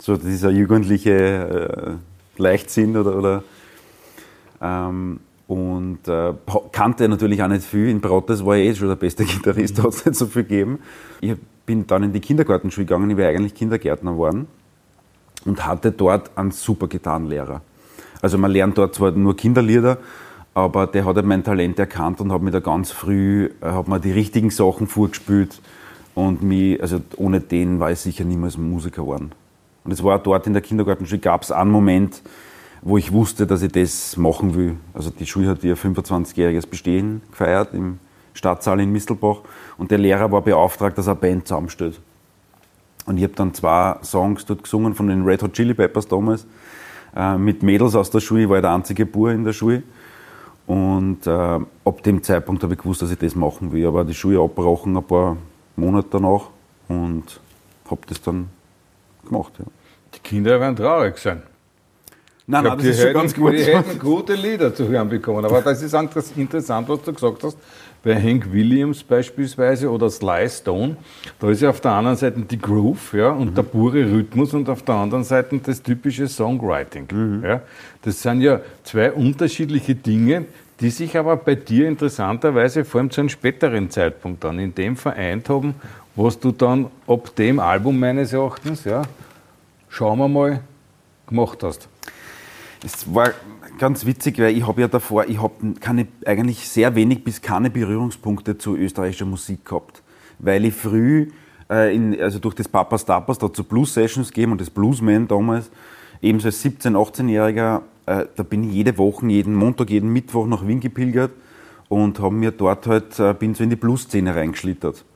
So 0.00 0.16
dieser 0.16 0.50
jugendliche 0.50 1.98
äh, 2.38 2.40
Leichtsinn 2.42 2.96
oder, 2.96 3.16
oder 3.16 3.44
ähm, 4.64 5.20
und 5.46 6.08
äh, 6.08 6.32
kannte 6.72 7.06
natürlich 7.08 7.42
auch 7.42 7.48
nicht 7.48 7.64
viel. 7.64 7.88
In 7.88 8.00
Brottes 8.00 8.44
war 8.44 8.56
ich 8.56 8.70
eh 8.70 8.74
schon 8.74 8.88
der 8.88 8.96
beste 8.96 9.24
Gitarrist, 9.24 9.78
hat 9.82 9.90
es 9.90 10.06
nicht 10.06 10.16
so 10.16 10.26
viel 10.26 10.44
gegeben. 10.44 10.78
Ich 11.20 11.34
bin 11.66 11.86
dann 11.86 12.02
in 12.02 12.12
die 12.12 12.20
Kindergartenschule 12.20 12.86
gegangen, 12.86 13.10
ich 13.10 13.16
wäre 13.16 13.30
eigentlich 13.30 13.54
Kindergärtner 13.54 14.12
geworden 14.12 14.46
und 15.44 15.66
hatte 15.66 15.92
dort 15.92 16.36
einen 16.36 16.50
super 16.50 16.88
Gitarrenlehrer. 16.88 17.60
Also 18.22 18.38
man 18.38 18.50
lernt 18.50 18.78
dort 18.78 18.94
zwar 18.94 19.10
nur 19.10 19.36
Kinderlieder, 19.36 19.98
aber 20.54 20.86
der 20.86 21.04
hat 21.04 21.16
halt 21.16 21.26
mein 21.26 21.44
Talent 21.44 21.78
erkannt 21.78 22.20
und 22.20 22.32
hat 22.32 22.40
mir 22.40 22.50
da 22.50 22.60
ganz 22.60 22.90
früh, 22.90 23.50
äh, 23.60 23.66
hat 23.66 23.86
mir 23.86 24.00
die 24.00 24.12
richtigen 24.12 24.48
Sachen 24.48 24.86
vorgespielt 24.86 25.60
und 26.14 26.42
mich, 26.42 26.80
also 26.80 27.00
ohne 27.16 27.40
den 27.40 27.80
war 27.80 27.90
ich 27.90 27.98
sicher 27.98 28.24
niemals 28.24 28.56
Musiker 28.56 29.02
geworden. 29.02 29.32
Und 29.84 29.92
es 29.92 30.02
war 30.02 30.18
dort 30.18 30.46
in 30.46 30.54
der 30.54 30.62
Kindergartenschule, 30.62 31.20
gab 31.20 31.42
es 31.42 31.52
einen 31.52 31.70
Moment, 31.70 32.22
wo 32.84 32.98
ich 32.98 33.12
wusste, 33.12 33.46
dass 33.46 33.62
ich 33.62 33.72
das 33.72 34.16
machen 34.18 34.54
will. 34.54 34.76
Also 34.92 35.10
die 35.10 35.26
Schule 35.26 35.48
hat 35.48 35.64
ihr 35.64 35.76
25-jähriges 35.76 36.66
Bestehen 36.66 37.22
gefeiert 37.30 37.72
im 37.72 37.98
Stadtsaal 38.34 38.78
in 38.78 38.92
Mistelbach 38.92 39.38
und 39.78 39.90
der 39.90 39.98
Lehrer 39.98 40.30
war 40.30 40.42
beauftragt, 40.42 40.98
dass 40.98 41.06
er 41.06 41.14
Band 41.14 41.48
zusammenstellt. 41.48 41.98
Und 43.06 43.16
ich 43.16 43.24
habe 43.24 43.34
dann 43.34 43.54
zwei 43.54 43.96
Songs 44.02 44.44
dort 44.44 44.64
gesungen 44.64 44.94
von 44.94 45.08
den 45.08 45.24
Red 45.24 45.42
Hot 45.42 45.54
Chili 45.54 45.72
Peppers 45.72 46.06
damals 46.06 46.46
äh, 47.16 47.38
mit 47.38 47.62
Mädels 47.62 47.94
aus 47.94 48.10
der 48.10 48.20
Schule. 48.20 48.42
Ich 48.42 48.48
war 48.48 48.60
der 48.60 48.72
einzige 48.72 49.06
Bur 49.06 49.30
in 49.30 49.44
der 49.44 49.54
Schule. 49.54 49.82
Und 50.66 51.26
äh, 51.26 51.30
ab 51.30 52.02
dem 52.04 52.22
Zeitpunkt 52.22 52.62
habe 52.62 52.74
ich 52.74 52.80
gewusst, 52.80 53.02
dass 53.02 53.10
ich 53.10 53.18
das 53.18 53.34
machen 53.34 53.72
will. 53.72 53.86
Aber 53.86 54.04
die 54.04 54.14
Schule 54.14 54.40
abgebrochen 54.40 54.96
ein 54.96 55.04
paar 55.04 55.36
Monate 55.76 56.08
danach 56.10 56.48
und 56.88 57.40
habe 57.90 58.00
das 58.08 58.20
dann 58.20 58.48
gemacht. 59.26 59.52
Ja. 59.58 59.64
Die 60.14 60.20
Kinder 60.20 60.60
werden 60.60 60.76
traurig 60.76 61.18
sein. 61.18 61.42
Nein, 62.46 62.64
nein, 62.64 62.76
das 62.76 62.86
ist 62.86 63.00
schon 63.00 63.12
ganz 63.14 63.34
gut. 63.34 63.54
Die 63.54 63.64
hätten 63.64 63.98
gute 63.98 64.34
Lieder 64.34 64.74
zu 64.74 64.86
hören 64.86 65.08
bekommen. 65.08 65.44
Aber 65.44 65.62
das 65.62 65.82
ist 65.82 65.94
interessant, 66.36 66.88
was 66.88 67.02
du 67.02 67.12
gesagt 67.12 67.42
hast. 67.42 67.56
Bei 68.02 68.20
Hank 68.20 68.52
Williams 68.52 69.02
beispielsweise 69.02 69.90
oder 69.90 70.10
Sly 70.10 70.46
Stone, 70.50 70.98
da 71.40 71.48
ist 71.48 71.62
ja 71.62 71.70
auf 71.70 71.80
der 71.80 71.92
anderen 71.92 72.18
Seite 72.18 72.38
die 72.42 72.58
Groove 72.58 73.14
ja, 73.14 73.30
und 73.30 73.52
mhm. 73.52 73.54
der 73.54 73.62
pure 73.62 74.12
Rhythmus 74.12 74.52
und 74.52 74.68
auf 74.68 74.82
der 74.82 74.96
anderen 74.96 75.24
Seite 75.24 75.58
das 75.64 75.82
typische 75.82 76.28
Songwriting. 76.28 77.08
Mhm. 77.10 77.42
Ja. 77.42 77.62
Das 78.02 78.20
sind 78.20 78.42
ja 78.42 78.60
zwei 78.82 79.10
unterschiedliche 79.10 79.94
Dinge, 79.94 80.44
die 80.80 80.90
sich 80.90 81.16
aber 81.16 81.36
bei 81.36 81.54
dir 81.54 81.88
interessanterweise 81.88 82.84
vor 82.84 83.00
allem 83.00 83.10
zu 83.10 83.22
einem 83.22 83.30
späteren 83.30 83.88
Zeitpunkt 83.88 84.44
dann 84.44 84.58
in 84.58 84.74
dem 84.74 84.96
vereint 84.96 85.48
haben, 85.48 85.74
was 86.14 86.38
du 86.38 86.52
dann 86.52 86.90
ab 87.06 87.34
dem 87.36 87.58
Album 87.58 87.98
meines 87.98 88.34
Erachtens, 88.34 88.84
ja, 88.84 89.00
schauen 89.88 90.18
wir 90.18 90.28
mal, 90.28 90.60
gemacht 91.26 91.62
hast. 91.62 91.88
Es 92.84 93.14
war 93.14 93.30
ganz 93.78 94.04
witzig, 94.04 94.38
weil 94.38 94.54
ich 94.54 94.66
habe 94.66 94.82
ja 94.82 94.88
davor, 94.88 95.26
ich 95.26 95.40
habe 95.40 95.72
keine, 95.80 96.06
eigentlich 96.26 96.68
sehr 96.68 96.94
wenig 96.94 97.24
bis 97.24 97.40
keine 97.40 97.70
Berührungspunkte 97.70 98.58
zu 98.58 98.76
österreichischer 98.76 99.24
Musik 99.24 99.64
gehabt. 99.64 100.02
Weil 100.38 100.66
ich 100.66 100.74
früh, 100.74 101.30
äh, 101.70 101.96
in, 101.96 102.20
also 102.20 102.38
durch 102.38 102.54
das 102.54 102.68
Papas 102.68 103.06
Tapas, 103.06 103.38
da 103.38 103.50
zu 103.50 103.64
Blues 103.64 103.94
Sessions 103.94 104.28
gegeben 104.28 104.52
und 104.52 104.60
das 104.60 104.68
Bluesman 104.68 105.26
damals, 105.26 105.70
ebenso 106.20 106.48
als 106.48 106.62
17-, 106.62 106.92
18-Jähriger, 106.92 107.80
äh, 108.04 108.26
da 108.36 108.42
bin 108.42 108.64
ich 108.64 108.74
jede 108.74 108.98
Woche, 108.98 109.26
jeden 109.28 109.54
Montag, 109.54 109.88
jeden 109.88 110.12
Mittwoch 110.12 110.46
nach 110.46 110.66
Wien 110.66 110.80
gepilgert 110.80 111.30
und 111.88 112.20
habe 112.20 112.34
mir 112.34 112.50
dort 112.50 112.86
halt, 112.86 113.18
äh, 113.18 113.32
bin 113.32 113.54
so 113.54 113.64
in 113.64 113.70
die 113.70 113.76
Blues-Szene 113.76 114.36
reingeschlittert. 114.36 115.06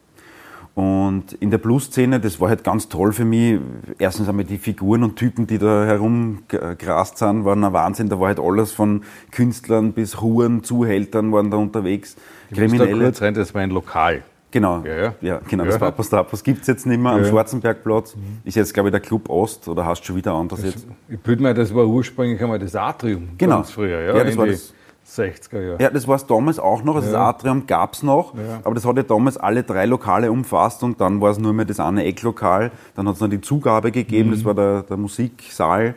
Und 0.79 1.33
in 1.41 1.51
der 1.51 1.59
Blues-Szene, 1.59 2.21
das 2.21 2.41
war 2.41 2.51
halt 2.51 2.63
ganz 2.63 2.89
toll 2.89 3.13
für 3.13 3.25
mich. 3.25 3.59
Erstens 3.99 4.29
einmal 4.29 4.45
die 4.45 4.59
Figuren 4.59 5.03
und 5.03 5.17
Typen, 5.17 5.49
die 5.49 5.59
da 5.59 5.85
herumgrast 5.85 7.19
sind, 7.19 7.45
waren 7.45 7.65
ein 7.65 7.73
Wahnsinn. 7.73 8.09
Da 8.09 8.21
war 8.21 8.29
halt 8.29 8.39
alles 8.39 8.71
von 8.71 9.03
Künstlern 9.33 9.93
bis 9.93 10.21
Huren, 10.21 10.63
Zuhältern 10.63 11.33
waren 11.33 11.51
da 11.51 11.57
unterwegs. 11.57 12.15
Ich 12.51 12.59
Kriminelle. 12.59 12.97
Da 12.97 13.05
kurz 13.07 13.23
rein, 13.23 13.35
das 13.35 13.53
war 13.55 13.63
ein 13.63 13.71
Lokal. 13.71 14.23
Genau, 14.53 14.85
ja, 14.87 14.97
ja. 14.97 15.15
ja 15.21 15.41
genau, 15.49 15.65
ja. 15.65 15.71
das 15.71 15.81
Papas 15.81 16.11
Tapas 16.11 16.45
gibt 16.45 16.61
es 16.61 16.69
jetzt 16.69 16.87
nicht 16.87 17.01
mehr 17.01 17.11
am 17.11 17.25
Schwarzenbergplatz. 17.25 18.15
Mhm. 18.15 18.21
Ist 18.45 18.55
jetzt, 18.55 18.73
glaube 18.73 18.91
ich, 18.91 18.93
der 18.93 19.01
Club 19.01 19.29
Ost 19.29 19.67
oder 19.67 19.85
hast 19.85 20.03
du 20.03 20.07
schon 20.07 20.17
wieder 20.17 20.33
anders 20.33 20.63
das, 20.63 20.75
jetzt? 20.75 20.87
Ich 21.09 21.19
bilde 21.19 21.43
mir, 21.43 21.55
das 21.55 21.75
war 21.75 21.89
ursprünglich 21.89 22.41
einmal 22.41 22.61
das 22.61 22.77
Atrium. 22.77 23.31
Genau. 23.37 23.57
Ganz 23.57 23.73
früher, 23.73 24.01
ja. 24.01 24.17
ja 24.17 24.23
das 24.23 24.37
war 24.37 24.47
das 24.47 24.73
60er 25.09 25.61
Jahre. 25.61 25.83
Ja, 25.83 25.91
das 25.91 26.07
war 26.07 26.17
es 26.17 26.27
damals 26.27 26.59
auch 26.59 26.83
noch. 26.83 26.97
Also 26.97 27.09
ja. 27.09 27.13
das 27.13 27.37
Atrium 27.37 27.67
gab 27.67 27.95
es 27.95 28.03
noch, 28.03 28.35
ja. 28.35 28.61
aber 28.63 28.75
das 28.75 28.85
hat 28.85 28.97
ja 28.97 29.03
damals 29.03 29.37
alle 29.37 29.63
drei 29.63 29.87
Lokale 29.87 30.31
umfasst 30.31 30.83
und 30.83 31.01
dann 31.01 31.21
war 31.21 31.31
es 31.31 31.39
nur 31.39 31.53
mehr 31.53 31.65
das 31.65 31.81
eine 31.81 32.05
Ecklokal. 32.05 32.71
Dann 32.95 33.09
hat 33.09 33.15
es 33.15 33.21
noch 33.21 33.29
die 33.29 33.41
Zugabe 33.41 33.91
gegeben, 33.91 34.31
mhm. 34.31 34.35
das 34.35 34.45
war 34.45 34.55
der, 34.55 34.83
der, 34.83 34.97
Musiksaal. 34.97 35.95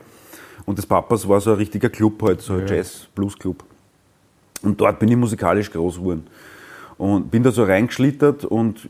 Und 0.65 0.77
das 0.77 0.85
Papas 0.85 1.27
war 1.27 1.41
so 1.41 1.51
ein 1.51 1.57
richtiger 1.57 1.89
Club 1.89 2.21
halt, 2.23 2.41
so 2.41 2.53
ein 2.53 2.67
ja. 2.67 2.75
Jazz-Blues-Club. 2.75 3.63
Und 4.61 4.79
dort 4.79 4.99
bin 4.99 5.09
ich 5.09 5.17
musikalisch 5.17 5.71
groß 5.71 5.97
geworden. 5.97 6.27
Und 6.97 7.31
bin 7.31 7.41
da 7.41 7.51
so 7.51 7.63
reingeschlittert 7.63 8.45
und 8.45 8.87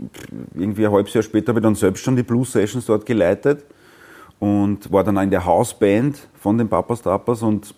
irgendwie 0.53 0.85
ein 0.85 0.91
halbes 0.91 1.13
Jahr 1.13 1.23
später 1.23 1.49
habe 1.49 1.59
ich 1.59 1.63
dann 1.63 1.75
selbst 1.75 2.03
schon 2.03 2.17
die 2.17 2.23
Blues-Sessions 2.23 2.85
dort 2.85 3.05
geleitet 3.05 3.63
und 4.39 4.91
war 4.91 5.03
dann 5.03 5.17
auch 5.17 5.21
in 5.21 5.29
der 5.29 5.45
Hausband 5.45 6.17
von 6.37 6.57
den 6.57 6.67
Papas 6.67 7.03
Tapas 7.03 7.41
und 7.41 7.73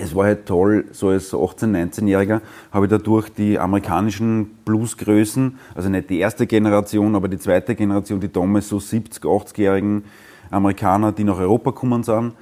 es 0.00 0.14
war 0.14 0.26
halt 0.26 0.46
toll, 0.46 0.86
so 0.92 1.08
als 1.08 1.32
18-, 1.32 1.66
19-Jähriger 1.66 2.40
habe 2.72 2.86
ich 2.86 2.90
dadurch 2.90 3.28
die 3.30 3.58
amerikanischen 3.58 4.46
Bluesgrößen, 4.64 5.58
also 5.74 5.88
nicht 5.88 6.10
die 6.10 6.18
erste 6.18 6.46
Generation, 6.46 7.14
aber 7.14 7.28
die 7.28 7.38
zweite 7.38 7.74
Generation, 7.74 8.20
die 8.20 8.32
damals 8.32 8.68
so 8.68 8.78
70-, 8.78 9.22
80-jährigen 9.22 10.04
Amerikaner, 10.50 11.12
die 11.12 11.24
nach 11.24 11.38
Europa 11.38 11.70
gekommen 11.70 12.02
sind, 12.02 12.32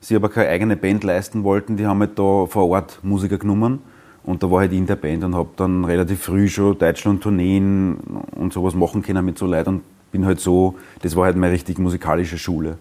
sie 0.00 0.16
aber 0.16 0.28
keine 0.28 0.48
eigene 0.48 0.76
Band 0.76 1.04
leisten 1.04 1.44
wollten, 1.44 1.76
die 1.76 1.86
haben 1.86 2.00
halt 2.00 2.18
da 2.18 2.46
vor 2.46 2.68
Ort 2.68 3.00
Musiker 3.02 3.38
genommen 3.38 3.80
und 4.24 4.42
da 4.42 4.50
war 4.50 4.60
halt 4.60 4.72
in 4.72 4.86
der 4.86 4.96
Band 4.96 5.24
und 5.24 5.34
habe 5.34 5.50
dann 5.56 5.84
relativ 5.84 6.22
früh 6.22 6.48
schon 6.48 6.78
Deutschland-Tourneen 6.78 7.96
und 8.34 8.52
sowas 8.52 8.74
machen 8.74 9.02
können 9.02 9.24
mit 9.24 9.38
so 9.38 9.46
Leuten 9.46 9.68
und 9.68 9.82
bin 10.12 10.26
halt 10.26 10.40
so, 10.40 10.74
das 11.02 11.16
war 11.16 11.24
halt 11.24 11.36
meine 11.36 11.52
richtig 11.52 11.78
musikalische 11.78 12.38
Schule. 12.38 12.78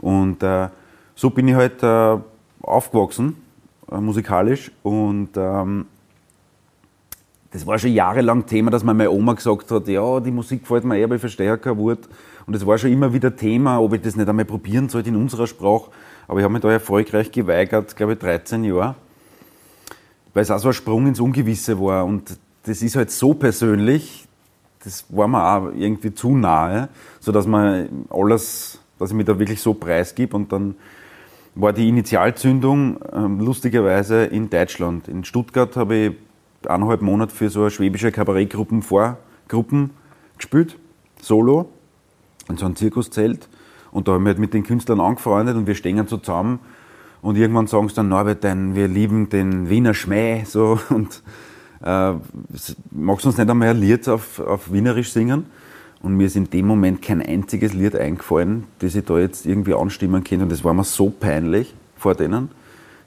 Und 0.00 0.42
äh, 0.42 0.68
so 1.14 1.30
bin 1.30 1.48
ich 1.48 1.54
halt 1.54 1.82
äh, 1.82 2.18
aufgewachsen 2.60 3.45
äh, 3.90 4.00
musikalisch 4.00 4.70
und 4.82 5.30
ähm, 5.36 5.86
das 7.56 7.66
war 7.66 7.78
schon 7.78 7.92
jahrelang 7.92 8.44
Thema, 8.46 8.70
dass 8.70 8.84
meine 8.84 9.10
Oma 9.10 9.32
gesagt 9.32 9.70
hat, 9.70 9.88
ja, 9.88 10.20
die 10.20 10.30
Musik 10.30 10.62
gefällt 10.62 10.84
mir 10.84 10.98
eher, 10.98 11.04
aber 11.04 11.14
ich 11.14 11.20
verstehe 11.20 11.56
kein 11.56 11.78
Wort. 11.78 12.08
Und 12.46 12.54
es 12.54 12.66
war 12.66 12.76
schon 12.76 12.92
immer 12.92 13.12
wieder 13.12 13.34
Thema, 13.34 13.80
ob 13.80 13.94
ich 13.94 14.02
das 14.02 14.14
nicht 14.14 14.28
einmal 14.28 14.44
probieren 14.44 14.88
sollte 14.88 15.08
in 15.08 15.16
unserer 15.16 15.46
Sprache. 15.46 15.90
Aber 16.28 16.38
ich 16.38 16.44
habe 16.44 16.52
mich 16.52 16.62
da 16.62 16.70
erfolgreich 16.70 17.32
geweigert, 17.32 17.96
glaube 17.96 18.12
ich, 18.12 18.18
13 18.18 18.64
Jahre. 18.64 18.94
Weil 20.34 20.42
es 20.42 20.50
auch 20.50 20.58
so 20.58 20.68
ein 20.68 20.74
Sprung 20.74 21.06
ins 21.06 21.18
Ungewisse 21.18 21.80
war. 21.80 22.04
Und 22.04 22.38
das 22.64 22.82
ist 22.82 22.94
halt 22.94 23.10
so 23.10 23.32
persönlich, 23.34 24.26
das 24.84 25.04
war 25.08 25.26
mir 25.26 25.42
auch 25.42 25.72
irgendwie 25.74 26.12
zu 26.12 26.36
nahe, 26.36 26.88
sodass 27.20 27.46
man 27.46 28.06
alles, 28.10 28.78
dass 28.98 29.10
ich 29.10 29.16
mich 29.16 29.26
da 29.26 29.38
wirklich 29.38 29.60
so 29.60 29.74
preisgib 29.74 30.34
und 30.34 30.52
dann 30.52 30.74
war 31.56 31.72
die 31.72 31.88
Initialzündung 31.88 33.00
äh, 33.02 33.42
lustigerweise 33.42 34.24
in 34.24 34.50
Deutschland. 34.50 35.08
In 35.08 35.24
Stuttgart 35.24 35.74
habe 35.76 35.96
ich 35.96 36.12
eineinhalb 36.68 37.00
Monate 37.00 37.34
für 37.34 37.48
so 37.48 37.62
eine 37.62 37.70
schwäbische 37.70 38.12
Kabarettgruppen 38.12 38.82
Vorgruppen 38.82 39.90
gespielt, 40.36 40.78
solo, 41.20 41.70
in 42.48 42.58
so 42.58 42.66
einem 42.66 42.76
Zirkuszelt. 42.76 43.48
Und 43.90 44.06
da 44.06 44.12
haben 44.12 44.24
wir 44.24 44.30
halt 44.30 44.38
mit 44.38 44.52
den 44.52 44.64
Künstlern 44.64 45.00
angefreundet 45.00 45.56
und 45.56 45.66
wir 45.66 45.74
stehen 45.74 46.06
so 46.06 46.18
zusammen. 46.18 46.60
Und 47.22 47.36
irgendwann 47.36 47.66
sagen 47.66 47.88
sie 47.88 47.94
dann, 47.94 48.10
Norbert, 48.10 48.44
denn 48.44 48.74
wir 48.74 48.86
lieben 48.86 49.30
den 49.30 49.70
Wiener 49.70 49.94
Schmäh, 49.94 50.44
so, 50.44 50.78
und 50.90 51.22
äh, 51.82 52.12
magst 52.90 53.24
du 53.24 53.28
uns 53.28 53.38
nicht 53.38 53.48
einmal 53.48 53.68
ein 53.68 53.80
Lied 53.80 54.06
auf, 54.08 54.40
auf 54.40 54.70
Wienerisch 54.70 55.10
singen? 55.10 55.46
Und 56.06 56.16
mir 56.16 56.28
ist 56.28 56.36
in 56.36 56.48
dem 56.48 56.68
Moment 56.68 57.02
kein 57.02 57.20
einziges 57.20 57.72
Lied 57.72 57.96
eingefallen, 57.96 58.62
das 58.78 58.94
ich 58.94 59.04
da 59.04 59.18
jetzt 59.18 59.44
irgendwie 59.44 59.74
anstimmen 59.74 60.22
könnte. 60.22 60.44
Und 60.44 60.52
das 60.52 60.62
war 60.62 60.72
mir 60.72 60.84
so 60.84 61.10
peinlich 61.10 61.74
vor 61.96 62.14
denen, 62.14 62.48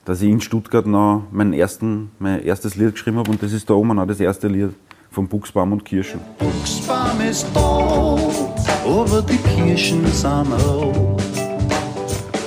dass 0.04 0.22
ich 0.22 0.30
in 0.30 0.42
Stuttgart 0.42 0.86
noch 0.86 1.24
mein, 1.32 1.54
ersten, 1.54 2.12
mein 2.20 2.44
erstes 2.44 2.76
Lied 2.76 2.92
geschrieben 2.92 3.16
habe. 3.16 3.32
Und 3.32 3.42
das 3.42 3.54
ist 3.54 3.70
da 3.70 3.74
oben 3.74 3.96
noch 3.96 4.06
das 4.06 4.20
erste 4.20 4.50
Lied 4.50 4.72
von 5.12 5.30
Buchsbaum 5.30 5.72
und 5.72 5.86
Kirschen. 5.86 6.20
Buchsbaum 6.40 7.22
ist 7.22 7.48
alt, 7.56 8.68
aber 8.86 9.22
die 9.22 9.38
Kirschen 9.38 10.06
sind 10.08 10.52
alt. 10.52 11.24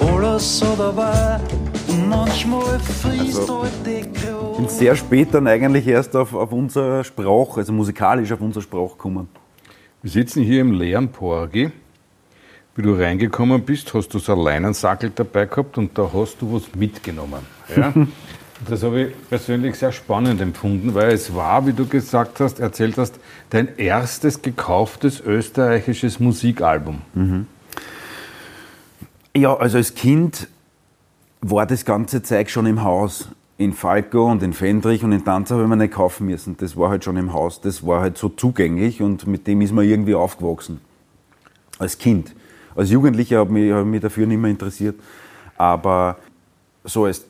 Alles 0.02 0.62
oder 0.62 0.94
war, 0.94 1.40
manchmal 2.10 2.78
frisst 2.78 3.38
also, 3.38 3.64
Ich 3.86 4.56
bin 4.58 4.68
sehr 4.68 4.96
spät 4.96 5.28
dann 5.32 5.46
eigentlich 5.46 5.86
erst 5.86 6.14
auf, 6.14 6.34
auf 6.34 6.52
unsere 6.52 7.04
Sprache, 7.04 7.60
also 7.60 7.72
musikalisch 7.72 8.30
auf 8.32 8.42
unsere 8.42 8.62
Sprache 8.62 8.90
gekommen. 8.90 9.28
Wir 10.02 10.10
sitzen 10.10 10.42
hier 10.42 10.62
im 10.62 10.72
leeren 10.72 11.10
Porgi. 11.10 11.70
Wie 12.74 12.82
du 12.82 12.94
reingekommen 12.94 13.62
bist, 13.62 13.94
hast 13.94 14.08
du 14.08 14.18
so 14.18 14.32
einen 14.32 14.42
Leinensackel 14.42 15.12
dabei 15.14 15.46
gehabt 15.46 15.78
und 15.78 15.96
da 15.96 16.10
hast 16.12 16.40
du 16.40 16.54
was 16.54 16.74
mitgenommen. 16.74 17.46
Ja? 17.76 17.92
das 18.68 18.82
habe 18.82 19.02
ich 19.02 19.28
persönlich 19.28 19.76
sehr 19.76 19.92
spannend 19.92 20.40
empfunden, 20.40 20.94
weil 20.94 21.12
es 21.12 21.34
war, 21.34 21.66
wie 21.66 21.72
du 21.72 21.86
gesagt 21.86 22.40
hast, 22.40 22.58
erzählt 22.58 22.98
hast, 22.98 23.20
dein 23.50 23.76
erstes 23.76 24.42
gekauftes 24.42 25.20
österreichisches 25.20 26.18
Musikalbum. 26.18 27.02
Mhm. 27.14 27.46
Ja, 29.36 29.56
also 29.56 29.76
als 29.76 29.94
Kind 29.94 30.48
war 31.40 31.66
das 31.66 31.84
ganze 31.84 32.22
Zeug 32.22 32.50
schon 32.50 32.66
im 32.66 32.82
Haus 32.82 33.28
in 33.62 33.72
Falco 33.72 34.30
und 34.30 34.42
in 34.42 34.52
Fendrich 34.52 35.04
und 35.04 35.12
in 35.12 35.24
Tanzer 35.24 35.54
habe 35.54 35.64
ich 35.64 35.68
mir 35.70 35.76
nicht 35.76 35.94
kaufen 35.94 36.26
müssen. 36.26 36.56
Das 36.58 36.76
war 36.76 36.90
halt 36.90 37.04
schon 37.04 37.16
im 37.16 37.32
Haus. 37.32 37.60
Das 37.60 37.86
war 37.86 38.00
halt 38.00 38.18
so 38.18 38.28
zugänglich 38.28 39.00
und 39.00 39.26
mit 39.26 39.46
dem 39.46 39.60
ist 39.60 39.72
man 39.72 39.84
irgendwie 39.84 40.14
aufgewachsen. 40.14 40.80
Als 41.78 41.98
Kind. 41.98 42.34
Als 42.74 42.90
Jugendlicher 42.90 43.38
habe 43.38 43.58
ich, 43.58 43.84
mich 43.84 44.00
dafür 44.00 44.26
nicht 44.26 44.38
mehr 44.38 44.50
interessiert. 44.50 44.96
Aber 45.56 46.16
so 46.84 47.04
als, 47.04 47.24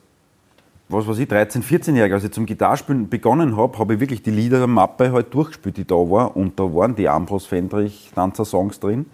was 0.89 1.07
weiß 1.07 1.19
ich, 1.19 1.29
13-, 1.29 1.63
14-Jähriger, 1.63 2.15
als 2.15 2.25
ich 2.25 2.33
zum 2.33 2.47
Gitarrespielen 2.47 3.09
begonnen 3.09 3.57
habe, 3.57 3.79
habe 3.79 3.95
ich 3.95 4.01
wirklich 4.01 4.23
die 4.23 4.31
Liedermappe 4.31 5.13
halt 5.13 5.33
durchgespielt, 5.35 5.77
die 5.77 5.87
da 5.87 5.95
war. 5.95 6.37
Und 6.37 6.59
da 6.61 6.65
waren 6.65 6.95
die 6.95 7.09
Ambros 7.09 7.47
Fendrich 7.47 8.11
Tanzer-Songs 8.15 8.81
drin. 8.81 9.07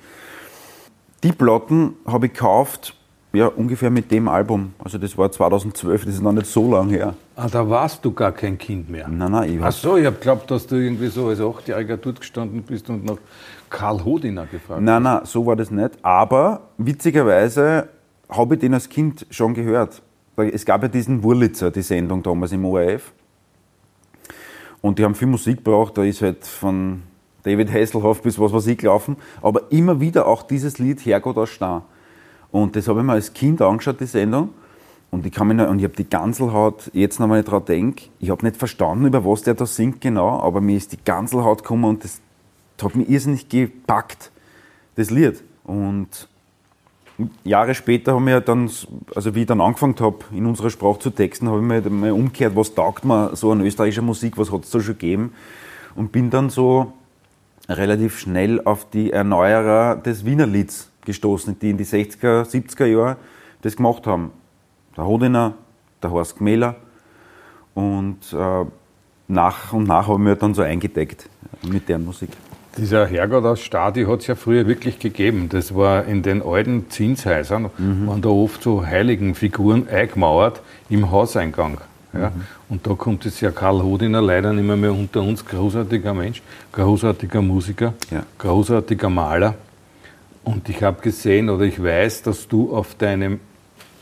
Die 1.22 1.32
Platten 1.32 1.94
habe 2.06 2.26
ich 2.26 2.32
gekauft 2.32 2.94
ja, 3.32 3.47
ungefähr 3.47 3.90
mit 3.90 4.11
dem 4.11 4.28
Album. 4.28 4.75
Also 4.82 4.99
das 4.99 5.16
war 5.18 5.30
2012, 5.30 6.06
das 6.06 6.14
ist 6.14 6.23
noch 6.23 6.32
nicht 6.32 6.47
so 6.47 6.73
lange 6.73 6.92
her. 6.92 7.14
Ah, 7.37 7.49
da 7.49 7.68
warst 7.68 8.04
du 8.04 8.12
gar 8.12 8.32
kein 8.32 8.56
Kind 8.56 8.88
mehr? 8.88 9.06
Nein, 9.08 9.30
nein. 9.30 9.54
Ich 9.54 9.62
Ach 9.62 9.73
so, 9.73 9.97
ich 9.97 10.06
habe 10.06 10.16
geglaubt, 10.16 10.50
dass 10.50 10.66
du 10.66 10.76
irgendwie 10.76 11.08
so 11.08 11.28
als 11.28 11.40
Achtjähriger 11.40 11.99
dort 11.99 12.20
gestanden 12.20 12.62
bist 12.62 12.88
und 12.88 13.04
nach 13.04 13.18
Karl 13.68 14.02
Hodiner 14.04 14.47
gefragt 14.47 14.80
Nein, 14.80 15.02
nein, 15.02 15.20
so 15.25 15.44
war 15.44 15.56
das 15.56 15.70
nicht. 15.70 15.92
Aber 16.02 16.62
witzigerweise 16.78 17.88
habe 18.30 18.54
ich 18.54 18.61
den 18.61 18.75
als 18.75 18.88
Kind 18.88 19.26
schon 19.30 19.54
gehört. 19.54 20.02
Es 20.37 20.64
gab 20.64 20.82
ja 20.82 20.88
diesen 20.88 21.23
Wurlitzer, 21.23 21.70
die 21.70 21.82
Sendung 21.82 22.23
damals 22.23 22.52
im 22.52 22.64
ORF. 22.64 23.12
Und 24.80 24.99
die 24.99 25.04
haben 25.04 25.14
viel 25.14 25.28
Musik 25.28 25.58
gebraucht, 25.58 25.99
da 25.99 26.04
ist 26.04 26.23
halt 26.23 26.47
von 26.47 27.02
David 27.42 27.73
Hasselhoff 27.73 28.23
bis 28.23 28.38
was 28.38 28.52
weiß 28.52 28.66
ich 28.68 28.78
gelaufen. 28.78 29.16
Aber 29.42 29.70
immer 29.70 30.00
wieder 30.00 30.26
auch 30.26 30.42
dieses 30.42 30.78
Lied 30.78 31.04
Herrgott 31.04 31.37
aus 31.37 31.50
Stahn. 31.50 31.82
Und 32.50 32.76
das 32.76 32.88
habe 32.88 33.00
ich 33.00 33.06
mir 33.06 33.12
als 33.12 33.32
Kind 33.32 33.60
angeschaut, 33.60 34.00
die 34.00 34.06
Sendung. 34.06 34.50
Und 35.10 35.24
ich, 35.24 35.32
kann 35.32 35.48
mich 35.48 35.56
noch, 35.56 35.68
und 35.68 35.78
ich 35.78 35.84
habe 35.84 35.96
die 35.96 36.08
Ganselhaut, 36.08 36.90
jetzt 36.92 37.18
noch 37.18 37.28
mal 37.28 37.42
dran 37.42 37.64
denke, 37.64 38.04
ich 38.20 38.28
habe 38.30 38.44
nicht 38.44 38.58
verstanden, 38.58 39.06
über 39.06 39.24
was 39.24 39.42
der 39.42 39.54
da 39.54 39.64
singt 39.64 40.02
genau, 40.02 40.40
aber 40.40 40.60
mir 40.60 40.76
ist 40.76 40.92
die 40.92 40.98
Ganselhaut 41.02 41.62
gekommen 41.62 41.84
und 41.84 42.04
das, 42.04 42.20
das 42.76 42.86
hat 42.86 42.94
mich 42.94 43.08
irrsinnig 43.08 43.48
gepackt, 43.48 44.30
das 44.96 45.08
Lied. 45.08 45.42
Und 45.64 46.28
Jahre 47.42 47.74
später 47.74 48.14
haben 48.14 48.26
wir 48.26 48.40
dann, 48.40 48.70
also 49.14 49.34
wie 49.34 49.40
ich 49.40 49.46
dann 49.46 49.62
angefangen 49.62 49.96
habe, 49.98 50.18
in 50.32 50.44
unserer 50.44 50.68
Sprache 50.68 50.98
zu 50.98 51.10
texten, 51.10 51.48
habe 51.48 51.58
ich 51.58 51.64
mir 51.64 51.90
mal 51.90 52.12
umgekehrt, 52.12 52.54
was 52.54 52.74
taugt 52.74 53.06
mir 53.06 53.34
so 53.34 53.50
an 53.50 53.62
österreichischer 53.62 54.02
Musik, 54.02 54.36
was 54.36 54.52
hat 54.52 54.64
es 54.64 54.70
da 54.70 54.80
schon 54.80 54.98
gegeben? 54.98 55.32
Und 55.94 56.12
bin 56.12 56.28
dann 56.28 56.50
so 56.50 56.92
relativ 57.68 58.18
schnell 58.18 58.60
auf 58.64 58.88
die 58.90 59.10
Erneuerer 59.10 59.96
des 59.96 60.24
Wienerlieds 60.24 60.90
gestoßen, 61.12 61.58
die 61.58 61.70
in 61.70 61.78
die 61.78 61.84
60er, 61.86 62.44
70er 62.44 62.84
Jahre 62.86 63.16
das 63.62 63.76
gemacht 63.76 64.06
haben. 64.06 64.30
der 64.96 65.06
Hodiner, 65.06 65.54
der 66.02 66.10
Horst 66.10 66.36
Gmäler 66.38 66.76
und 67.74 68.18
äh, 68.32 68.64
nach 69.28 69.72
und 69.72 69.84
nach 69.88 70.08
haben 70.08 70.24
wir 70.26 70.36
dann 70.36 70.54
so 70.54 70.62
eingedeckt 70.62 71.28
mit 71.68 71.88
deren 71.88 72.04
Musik. 72.04 72.30
Dieser 72.76 73.06
Herrgott 73.06 73.44
aus 73.44 73.60
Stadi 73.60 74.04
hat 74.04 74.20
es 74.20 74.26
ja 74.28 74.34
früher 74.36 74.66
wirklich 74.68 74.98
gegeben. 75.00 75.48
Das 75.48 75.74
war 75.74 76.04
in 76.04 76.22
den 76.22 76.42
alten 76.42 76.88
Zinshäusern, 76.90 77.70
waren 78.06 78.22
da 78.22 78.28
oft 78.28 78.62
so 78.62 78.84
heiligen 78.86 79.34
Figuren 79.34 79.88
eingemauert 79.88 80.62
im 80.88 81.10
Hauseingang. 81.10 81.78
Ja? 82.12 82.30
Und 82.68 82.86
da 82.86 82.94
kommt 82.94 83.24
jetzt 83.24 83.40
ja 83.40 83.50
Karl 83.50 83.82
Hodiner 83.82 84.22
leider 84.22 84.52
nicht 84.52 84.64
mehr, 84.64 84.76
mehr 84.76 84.92
unter 84.92 85.22
uns. 85.22 85.44
Großartiger 85.44 86.14
Mensch, 86.14 86.40
großartiger 86.72 87.42
Musiker, 87.42 87.94
Ja. 88.10 88.22
großartiger 88.38 89.10
Maler. 89.10 89.54
Und 90.45 90.68
ich 90.68 90.83
habe 90.83 91.00
gesehen 91.02 91.50
oder 91.50 91.64
ich 91.64 91.83
weiß, 91.83 92.23
dass 92.23 92.49
du 92.49 92.75
auf 92.75 92.95
deinem 92.95 93.40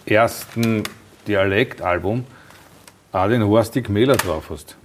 ersten 0.05 0.83
Dialektalbum 1.26 2.25
auch 3.12 3.28
den 3.28 3.47
Horsti 3.47 3.83
Gmäler 3.83 4.16
drauf 4.16 4.50
hast. 4.50 4.76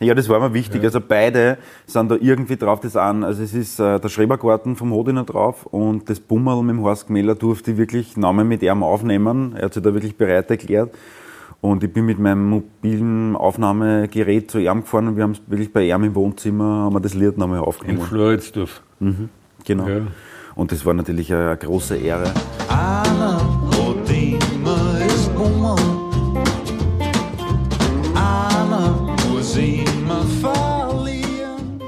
Ja, 0.00 0.14
das 0.14 0.28
war 0.28 0.40
mir 0.40 0.54
wichtig. 0.54 0.82
Also 0.84 1.00
beide 1.00 1.58
sind 1.86 2.10
da 2.10 2.16
irgendwie 2.20 2.56
drauf. 2.56 2.80
Das 2.80 2.96
an, 2.96 3.24
also 3.24 3.42
es 3.42 3.54
ist 3.54 3.78
äh, 3.78 3.98
der 3.98 4.08
Schrebergarten 4.08 4.76
vom 4.76 4.92
Hodiner 4.92 5.24
drauf 5.24 5.66
und 5.66 6.08
das 6.08 6.20
Bummerl 6.20 6.62
mit 6.62 6.76
dem 6.76 6.82
Horst 6.82 7.08
Gmäler 7.08 7.34
durfte 7.34 7.72
ich 7.72 7.76
wirklich 7.76 8.16
Namen 8.16 8.48
mit 8.48 8.62
ihm 8.62 8.82
aufnehmen. 8.82 9.54
Er 9.56 9.66
hat 9.66 9.74
sich 9.74 9.82
da 9.82 9.92
wirklich 9.92 10.16
bereit 10.16 10.50
erklärt. 10.50 10.94
Und 11.60 11.82
ich 11.82 11.92
bin 11.92 12.04
mit 12.04 12.18
meinem 12.18 12.48
mobilen 12.48 13.34
Aufnahmegerät 13.34 14.50
zu 14.50 14.58
ihm 14.58 14.82
gefahren 14.82 15.08
und 15.08 15.16
wir 15.16 15.24
haben 15.24 15.32
es 15.32 15.40
wirklich 15.46 15.72
bei 15.72 15.88
ihm 15.88 16.04
im 16.04 16.14
Wohnzimmer 16.14 16.84
haben 16.84 16.94
wir 16.94 17.00
das 17.00 17.14
Lied 17.14 17.38
nochmal 17.38 17.58
In 17.58 17.64
aufgenommen. 17.64 18.06
Floridsdorf. 18.06 18.82
Genau. 19.66 19.88
Ja. 19.88 20.06
Und 20.54 20.70
das 20.70 20.86
war 20.86 20.94
natürlich 20.94 21.34
eine, 21.34 21.56
große 21.56 21.96
Ehre. 21.96 22.32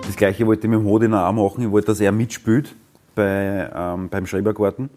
Das 0.02 0.16
gleiche 0.16 0.46
wollte 0.46 0.66
ich 0.66 0.70
mit 0.70 0.80
dem 0.80 0.84
Hodiner 0.84 1.28
auch 1.28 1.32
machen. 1.32 1.64
Ich 1.64 1.70
wollte, 1.70 1.86
dass 1.86 2.00
er 2.00 2.10
mitspielt 2.10 2.74
bei, 3.14 3.70
ähm, 3.72 4.08
beim 4.08 4.26
Schrebergarten. 4.26 4.90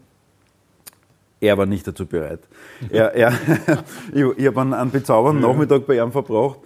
Er 1.40 1.58
war 1.58 1.68
nicht 1.68 1.88
dazu 1.88 2.06
bereit. 2.06 2.42
Er, 2.90 3.14
er, 3.14 3.32
ich 4.12 4.26
ich 4.38 4.48
habe 4.48 4.62
einen, 4.62 4.74
einen 4.74 4.90
bezaubernden 4.90 5.44
Nachmittag 5.44 5.86
bei 5.86 6.04
ihm 6.04 6.12
verbracht 6.12 6.58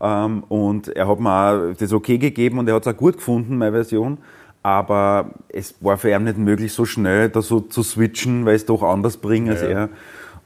ähm, 0.00 0.44
und 0.44 0.88
er 0.88 1.08
hat 1.08 1.18
mir 1.18 1.30
auch 1.30 1.76
das 1.76 1.92
okay 1.92 2.16
gegeben 2.16 2.60
und 2.60 2.68
er 2.68 2.76
hat 2.76 2.86
es 2.86 2.92
auch 2.92 2.96
gut 2.96 3.16
gefunden, 3.16 3.58
meine 3.58 3.72
Version. 3.72 4.18
Aber 4.64 5.30
es 5.50 5.74
war 5.82 5.98
für 5.98 6.10
ihn 6.10 6.24
nicht 6.24 6.38
möglich, 6.38 6.72
so 6.72 6.86
schnell 6.86 7.28
da 7.28 7.42
so 7.42 7.60
zu 7.60 7.82
switchen, 7.82 8.46
weil 8.46 8.56
ich 8.56 8.62
es 8.62 8.66
doch 8.66 8.82
anders 8.82 9.18
bringe 9.18 9.50
als 9.50 9.60
Ja. 9.60 9.68
er. 9.68 9.88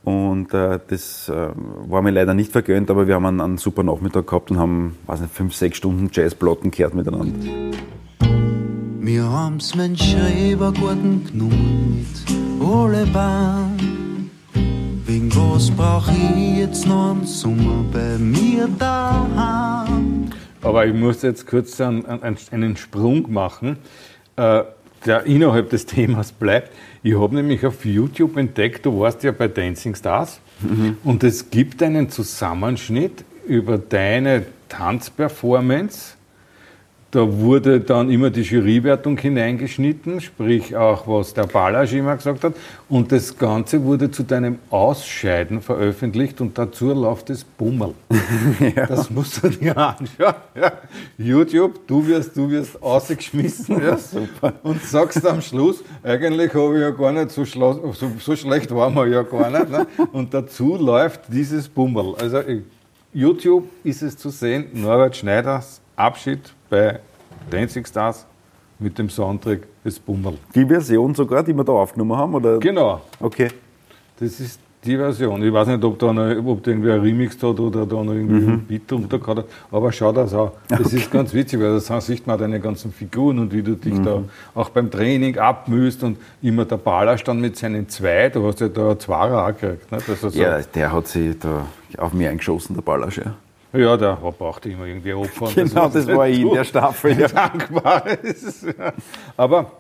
Und 0.03 0.53
äh, 0.55 0.81
das 0.89 1.29
äh, 1.29 1.49
war 1.87 2.03
mir 2.03 2.11
leider 2.11 2.35
nicht 2.35 2.51
vergönnt, 2.51 2.91
aber 2.91 3.07
wir 3.07 3.15
haben 3.15 3.27
einen, 3.27 3.41
einen 3.41 3.59
super 3.59 3.85
Nachmittag 3.85 4.27
gehabt 4.27 4.51
und 4.51 4.59
haben, 4.59 4.97
weiß 5.07 5.21
nicht, 5.21 5.33
fünf, 5.33 5.55
sechs 5.55 5.79
Stunden 5.79 6.11
Jazzplatten 6.13 6.71
gehört 6.73 6.95
miteinander. 6.95 7.33
Wir 9.01 9.25
haben's 9.25 9.75
mein 9.77 9.97
Schrebergarten 9.97 11.25
genommen 11.25 12.05
mit 12.05 12.67
alle 12.67 13.07
Bahn. 13.07 14.31
Wegen 15.07 15.33
was 15.37 15.71
brauch 15.71 16.09
ich 16.11 16.59
jetzt 16.59 16.87
noch 16.89 17.13
einen 17.13 17.25
Sommer 17.25 17.85
bei 17.93 18.19
mir 18.19 18.69
daheim? 18.79 20.25
Aber 20.63 20.85
ich 20.87 20.95
muss 20.95 21.23
jetzt 21.23 21.47
kurz 21.47 21.81
einen, 21.81 22.05
einen, 22.05 22.37
einen 22.51 22.77
Sprung 22.77 23.31
machen, 23.33 23.79
äh, 24.39 24.65
der 25.05 25.25
innerhalb 25.25 25.71
des 25.71 25.87
Themas 25.87 26.33
bleibt. 26.33 26.73
Ich 27.03 27.19
habe 27.19 27.35
nämlich 27.35 27.65
auf 27.67 27.85
YouTube 27.85 28.37
entdeckt, 28.37 28.87
du 28.87 29.01
warst 29.01 29.23
ja 29.23 29.33
bei 29.33 29.49
Dancing 29.49 29.95
Stars 29.95 30.41
und 31.05 31.23
es 31.23 31.51
gibt 31.51 31.83
einen 31.85 32.11
Zusammenschnitt 32.11 33.25
über 33.47 33.79
deine 33.79 34.47
Tanzperformance. 34.69 36.15
Da 37.11 37.39
wurde 37.39 37.81
dann 37.81 38.11
immer 38.11 38.29
die 38.29 38.43
Jurywertung 38.43 39.17
hineingeschnitten, 39.17 40.21
sprich 40.21 40.77
auch, 40.77 41.09
was 41.09 41.33
der 41.33 41.45
Balasch 41.45 41.95
immer 41.95 42.15
gesagt 42.15 42.45
hat. 42.45 42.53
Und 42.87 43.11
das 43.11 43.39
Ganze 43.39 43.83
wurde 43.83 44.11
zu 44.11 44.25
deinem 44.25 44.59
Ausscheiden 44.69 45.63
veröffentlicht 45.63 46.39
und 46.43 46.59
dazu 46.59 46.93
läuft 46.93 47.31
das 47.31 47.45
Bummel. 47.45 47.95
Das 48.89 49.11
musst 49.11 49.43
du 49.43 49.49
dir 49.49 49.77
anschauen. 49.77 50.35
Ja. 50.55 50.73
YouTube, 51.17 51.87
du 51.87 52.07
wirst, 52.07 52.37
du 52.37 52.51
wirst 52.51 52.83
ausgeschmissen. 52.83 53.81
Ja. 53.83 53.97
Und 54.63 54.83
sagst 54.83 55.27
am 55.27 55.41
Schluss, 55.41 55.83
eigentlich 56.03 56.53
habe 56.53 56.75
ich 56.77 56.83
ja 56.83 56.91
gar 56.91 57.13
nicht 57.13 57.31
so, 57.31 57.45
so, 57.45 57.95
so 58.19 58.37
schlecht 58.37 58.71
war 58.75 58.91
man 58.91 59.11
ja 59.11 59.23
gar 59.23 59.51
nicht. 59.51 59.71
Ne? 59.71 59.87
Und 60.13 60.35
dazu 60.35 60.77
läuft 60.77 61.23
dieses 61.29 61.69
Bummel. 61.69 62.15
Also 62.21 62.43
YouTube 63.15 63.65
ist 63.83 64.03
es 64.03 64.17
zu 64.17 64.29
sehen, 64.29 64.67
Norbert 64.75 65.17
Schneiders 65.17 65.81
Abschied 65.99 66.41
bei 66.71 67.01
Dancing 67.51 67.85
Stars 67.85 68.27
mit 68.79 68.97
dem 68.99 69.11
Soundtrack 69.11 69.61
des 69.85 69.99
Bummel. 69.99 70.35
Die 70.55 70.65
Version 70.65 71.15
sogar, 71.15 71.43
die 71.43 71.53
wir 71.53 71.65
da 71.65 71.73
aufgenommen 71.73 72.17
haben? 72.17 72.35
Oder? 72.35 72.59
Genau, 72.59 73.01
Okay. 73.21 73.49
das 74.21 74.39
ist 74.39 74.61
die 74.85 74.97
Version. 74.97 75.43
Ich 75.43 75.53
weiß 75.53 75.67
nicht, 75.67 75.83
ob 75.83 75.99
da 75.99 76.13
noch, 76.13 76.37
ob 76.47 76.63
da 76.63 76.71
irgendwie 76.71 76.93
ein 76.93 77.01
Remix 77.01 77.35
hat 77.43 77.59
oder 77.59 77.85
da 77.85 77.97
noch 77.97 78.13
irgendwie 78.13 78.47
ein 78.47 78.65
Beat 78.65 78.89
drunter 78.89 79.19
gehabt 79.19 79.39
hat, 79.41 79.47
aber 79.73 79.91
schau 79.91 80.13
das 80.13 80.33
an. 80.33 80.53
Das 80.69 80.93
ist 80.93 81.11
ganz 81.11 81.35
witzig, 81.35 81.59
weil 81.61 81.81
da 81.81 82.01
sieht 82.01 82.25
man 82.29 82.39
deine 82.39 82.61
ganzen 82.61 82.93
Figuren 82.93 83.41
und 83.41 83.53
wie 83.53 83.63
du 83.63 83.75
dich 83.75 84.01
da 84.01 84.23
auch 84.55 84.69
beim 84.69 84.89
Training 84.89 85.37
abmühst 85.37 86.05
und 86.05 86.17
immer 86.43 86.65
der 86.65 86.77
Baller 86.77 87.19
stand 87.19 87.41
mit 87.41 87.57
seinen 87.57 87.89
zwei, 87.89 88.29
du 88.29 88.47
hast 88.47 88.61
ja 88.61 88.69
da 88.69 88.91
einen 88.91 89.01
Zwarer 89.01 89.47
auch 89.49 89.59
gekriegt. 89.61 89.91
Nicht? 89.91 90.09
Also 90.09 90.29
so, 90.29 90.39
Ja, 90.41 90.61
der 90.61 90.93
hat 90.93 91.09
sich 91.09 91.37
da 91.41 91.67
auf 91.97 92.13
mich 92.13 92.29
eingeschossen, 92.29 92.77
der 92.77 92.83
Ballasch. 92.83 93.19
Ja. 93.19 93.35
Ja, 93.73 93.97
der 93.97 94.15
brauchte 94.17 94.71
immer 94.71 94.87
irgendwie 94.87 95.13
Opfer. 95.13 95.51
Genau, 95.55 95.89
das 95.89 96.07
war 96.07 96.29
ich 96.29 96.41
in 96.41 96.53
der 96.53 96.65
Staffel. 96.65 97.19
Ja. 97.19 97.29
Dankbares. 97.49 98.63
Ja. 98.63 98.93
Aber 99.37 99.73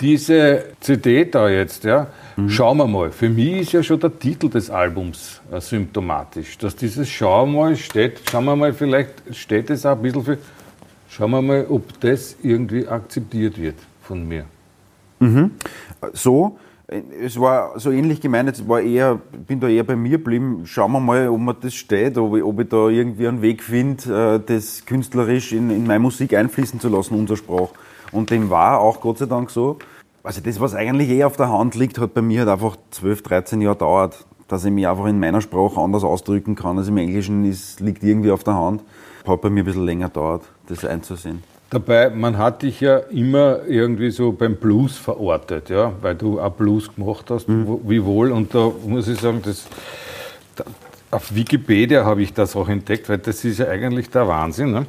diese 0.00 0.64
CD 0.80 1.24
da 1.26 1.48
jetzt, 1.48 1.84
ja, 1.84 2.08
schauen 2.48 2.78
wir 2.78 2.88
mal. 2.88 3.12
Für 3.12 3.28
mich 3.28 3.60
ist 3.60 3.72
ja 3.72 3.82
schon 3.82 4.00
der 4.00 4.18
Titel 4.18 4.48
des 4.48 4.68
Albums 4.68 5.40
äh, 5.52 5.60
symptomatisch. 5.60 6.58
Dass 6.58 6.74
dieses 6.74 7.08
Schauen 7.08 7.52
wir 7.52 7.60
mal 7.60 7.76
steht, 7.76 8.20
schauen 8.28 8.44
wir 8.46 8.56
mal, 8.56 8.72
vielleicht 8.72 9.10
steht 9.30 9.70
es 9.70 9.86
auch 9.86 9.96
ein 9.96 10.02
bisschen 10.02 10.24
für, 10.24 10.38
schauen 11.08 11.30
wir 11.30 11.42
mal, 11.42 11.66
ob 11.68 12.00
das 12.00 12.36
irgendwie 12.42 12.88
akzeptiert 12.88 13.60
wird 13.60 13.76
von 14.02 14.26
mir. 14.26 14.44
So, 16.12 16.58
äh, 16.58 16.71
es 17.20 17.38
war 17.40 17.78
so 17.78 17.90
ähnlich 17.90 18.20
gemeint, 18.20 18.50
es 18.50 18.68
war 18.68 18.80
eher, 18.80 19.20
bin 19.46 19.60
da 19.60 19.68
eher 19.68 19.84
bei 19.84 19.96
mir 19.96 20.18
geblieben. 20.18 20.62
Schauen 20.64 20.92
wir 20.92 21.00
mal, 21.00 21.28
ob 21.28 21.40
mir 21.40 21.54
das 21.54 21.74
steht, 21.74 22.18
ob 22.18 22.36
ich, 22.36 22.42
ob 22.42 22.60
ich 22.60 22.68
da 22.68 22.88
irgendwie 22.88 23.28
einen 23.28 23.42
Weg 23.42 23.62
finde, 23.62 24.40
äh, 24.44 24.46
das 24.46 24.84
künstlerisch 24.86 25.52
in, 25.52 25.70
in 25.70 25.86
meine 25.86 26.00
Musik 26.00 26.34
einfließen 26.34 26.80
zu 26.80 26.88
lassen, 26.88 27.14
unser 27.14 27.36
Sprach. 27.36 27.70
Und 28.12 28.30
dem 28.30 28.50
war 28.50 28.78
auch 28.80 29.00
Gott 29.00 29.18
sei 29.18 29.26
Dank 29.26 29.50
so. 29.50 29.78
Also 30.22 30.40
das, 30.40 30.60
was 30.60 30.74
eigentlich 30.74 31.08
eh 31.10 31.24
auf 31.24 31.36
der 31.36 31.50
Hand 31.50 31.74
liegt, 31.74 31.98
hat 31.98 32.14
bei 32.14 32.22
mir 32.22 32.40
halt 32.40 32.48
einfach 32.48 32.76
12, 32.90 33.22
13 33.22 33.60
Jahre 33.60 33.76
dauert, 33.76 34.24
dass 34.46 34.64
ich 34.64 34.70
mich 34.70 34.86
einfach 34.86 35.06
in 35.06 35.18
meiner 35.18 35.40
Sprache 35.40 35.80
anders 35.80 36.04
ausdrücken 36.04 36.54
kann 36.54 36.78
als 36.78 36.88
im 36.88 36.96
Englischen, 36.98 37.44
ist, 37.44 37.80
liegt 37.80 38.04
irgendwie 38.04 38.30
auf 38.30 38.44
der 38.44 38.54
Hand. 38.54 38.82
Hat 39.26 39.40
bei 39.40 39.50
mir 39.50 39.62
ein 39.62 39.66
bisschen 39.66 39.84
länger 39.84 40.08
dauert, 40.08 40.42
das 40.68 40.84
einzusehen. 40.84 41.42
Dabei, 41.72 42.10
man 42.10 42.36
hat 42.36 42.60
dich 42.60 42.82
ja 42.82 42.98
immer 42.98 43.60
irgendwie 43.66 44.10
so 44.10 44.30
beim 44.32 44.56
Blues 44.56 44.98
verortet, 44.98 45.70
ja, 45.70 45.94
weil 46.02 46.14
du 46.14 46.38
auch 46.38 46.52
Blues 46.52 46.94
gemacht 46.94 47.30
hast, 47.30 47.46
wo- 47.48 47.80
wie 47.88 48.04
wohl. 48.04 48.30
Und 48.30 48.54
da 48.54 48.70
muss 48.86 49.08
ich 49.08 49.18
sagen, 49.18 49.40
das, 49.42 49.66
da, 50.54 50.64
auf 51.10 51.34
Wikipedia 51.34 52.04
habe 52.04 52.20
ich 52.20 52.34
das 52.34 52.56
auch 52.56 52.68
entdeckt, 52.68 53.08
weil 53.08 53.16
das 53.16 53.42
ist 53.46 53.58
ja 53.58 53.68
eigentlich 53.68 54.10
der 54.10 54.28
Wahnsinn. 54.28 54.72
Ne? 54.72 54.84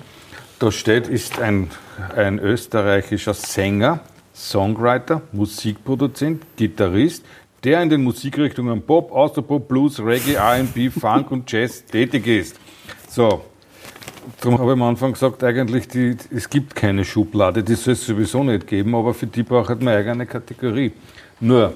Da 0.59 0.71
steht, 0.73 1.07
ist 1.07 1.39
ein, 1.39 1.69
ein 2.17 2.37
österreichischer 2.37 3.33
Sänger, 3.33 4.01
Songwriter, 4.35 5.21
Musikproduzent, 5.31 6.43
Gitarrist, 6.57 7.23
der 7.63 7.81
in 7.81 7.89
den 7.91 8.03
Musikrichtungen 8.03 8.81
Pop, 8.81 9.13
Austropop, 9.13 9.69
Blues, 9.69 10.01
Reggae, 10.03 10.33
R&B, 10.33 10.89
Funk 10.89 11.31
und 11.31 11.49
Jazz 11.49 11.85
tätig 11.85 12.27
ist. 12.27 12.59
So, 13.07 13.41
Darum 14.41 14.59
habe 14.59 14.71
ich 14.71 14.73
am 14.73 14.83
Anfang 14.83 15.13
gesagt, 15.13 15.43
eigentlich, 15.43 15.87
die, 15.87 16.15
es 16.31 16.49
gibt 16.49 16.75
keine 16.75 17.05
Schublade, 17.05 17.63
die 17.63 17.75
soll 17.75 17.93
es 17.93 18.05
sowieso 18.05 18.43
nicht 18.43 18.67
geben, 18.67 18.95
aber 18.95 19.13
für 19.13 19.27
die 19.27 19.43
braucht 19.43 19.81
man 19.81 19.93
eigene 19.93 20.25
Kategorie. 20.25 20.91
Nur, 21.39 21.73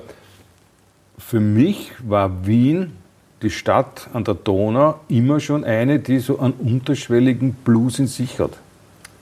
für 1.18 1.40
mich 1.40 1.92
war 2.00 2.46
Wien, 2.46 2.94
die 3.42 3.50
Stadt 3.50 4.10
an 4.14 4.24
der 4.24 4.36
Donau, 4.36 5.00
immer 5.10 5.40
schon 5.40 5.64
eine, 5.64 6.00
die 6.00 6.20
so 6.20 6.40
einen 6.40 6.54
unterschwelligen 6.54 7.54
Blues 7.54 8.00
in 8.00 8.08
sich 8.08 8.40
hat. 8.40 8.58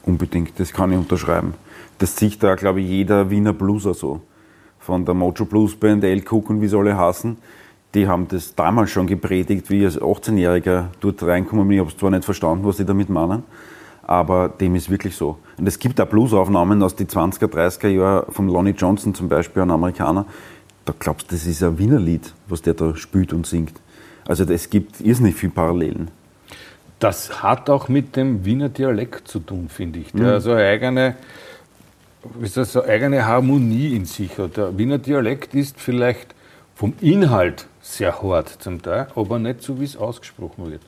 Unbedingt, 0.04 0.60
das 0.60 0.72
kann 0.72 0.92
ich 0.92 0.98
unterschreiben. 0.98 1.56
Das 1.98 2.16
sieht 2.16 2.44
da, 2.44 2.56
glaube 2.56 2.82
ich, 2.82 2.90
jeder 2.90 3.30
Wiener 3.30 3.54
Blueser 3.54 3.94
so. 3.94 4.22
Von 4.80 5.04
der 5.04 5.16
Mojo 5.16 5.46
Blues 5.46 5.76
Band, 5.76 6.04
El 6.04 6.22
Cook 6.22 6.50
und 6.50 6.62
wie 6.62 6.68
sie 6.68 6.78
alle 6.78 6.96
heißen. 6.96 7.38
Die 7.96 8.08
haben 8.08 8.28
das 8.28 8.54
damals 8.56 8.92
schon 8.92 9.08
gepredigt, 9.08 9.70
wie 9.70 9.80
ich 9.80 9.86
als 9.86 10.02
18-Jähriger 10.02 10.88
dort 11.00 11.24
reinkommen 11.24 11.66
bin. 11.68 11.78
Ich 11.78 11.80
habe 11.80 11.90
es 11.90 11.98
zwar 11.98 12.12
nicht 12.12 12.26
verstanden, 12.26 12.66
was 12.66 12.76
sie 12.76 12.86
damit 12.86 13.10
meinen, 13.10 13.44
aber 14.04 14.50
dem 14.50 14.76
ist 14.76 14.90
wirklich 14.90 15.16
so. 15.16 15.38
Und 15.58 15.66
es 15.66 15.80
gibt 15.80 16.02
auch 16.02 16.06
Bluesaufnahmen 16.06 16.84
aus 16.84 16.98
den 16.98 17.08
20er, 17.08 17.48
30er 17.48 17.88
Jahren 17.88 18.32
von 18.34 18.50
Lonnie 18.50 18.72
Johnson 18.72 19.16
zum 19.16 19.30
Beispiel, 19.30 19.62
ein 19.62 19.72
Amerikaner, 19.72 20.26
da 20.84 20.94
glaubst 21.00 21.32
du, 21.32 21.36
das 21.36 21.46
ist 21.48 21.64
ein 21.64 21.80
Wiener 21.80 22.00
Lied, 22.00 22.34
was 22.48 22.62
der 22.62 22.74
da 22.74 22.98
spielt 22.98 23.32
und 23.32 23.48
singt. 23.48 23.80
Also 24.28 24.44
es 24.44 24.70
gibt 24.70 25.00
irrsinnig 25.00 25.36
viele 25.36 25.54
Parallelen. 25.54 26.12
Das 27.00 27.44
hat 27.44 27.70
auch 27.70 27.88
mit 27.88 28.18
dem 28.18 28.44
Wiener 28.44 28.70
Dialekt 28.70 29.28
zu 29.28 29.40
tun, 29.40 29.70
finde 29.70 30.00
ich. 30.00 30.12
Der 30.12 30.42
so 30.42 30.52
eine 30.52 30.66
eigene, 30.66 31.16
soll 32.44 32.64
ich 32.64 32.70
sagen, 32.70 32.90
eigene 32.90 33.26
Harmonie 33.26 33.96
in 33.96 34.06
sich 34.06 34.38
hat. 34.38 34.58
Der 34.58 34.78
Wiener 34.78 34.98
Dialekt 34.98 35.56
ist 35.56 35.80
vielleicht 35.80 36.36
vom 36.76 36.94
Inhalt 37.00 37.68
sehr 37.86 38.22
hart 38.22 38.50
zum 38.60 38.82
Teil, 38.82 39.08
aber 39.16 39.40
nicht 39.40 39.62
so, 39.62 39.80
wie 39.80 39.86
es 39.86 39.96
ausgesprochen 39.96 40.72
wird. 40.72 40.82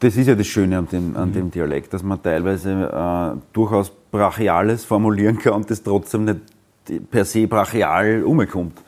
Das 0.00 0.16
ist 0.16 0.26
ja 0.26 0.34
das 0.34 0.46
Schöne 0.46 0.78
an 0.78 0.88
dem, 0.88 1.16
an 1.16 1.32
dem 1.32 1.50
Dialekt, 1.50 1.92
dass 1.92 2.02
man 2.02 2.22
teilweise 2.22 2.70
äh, 2.72 3.38
durchaus 3.52 3.90
Brachiales 4.10 4.84
formulieren 4.84 5.38
kann 5.38 5.54
und 5.54 5.70
das 5.70 5.82
trotzdem 5.82 6.24
nicht 6.24 6.40
per 7.10 7.24
se 7.24 7.46
brachial 7.46 8.24
umkommt. 8.24 8.78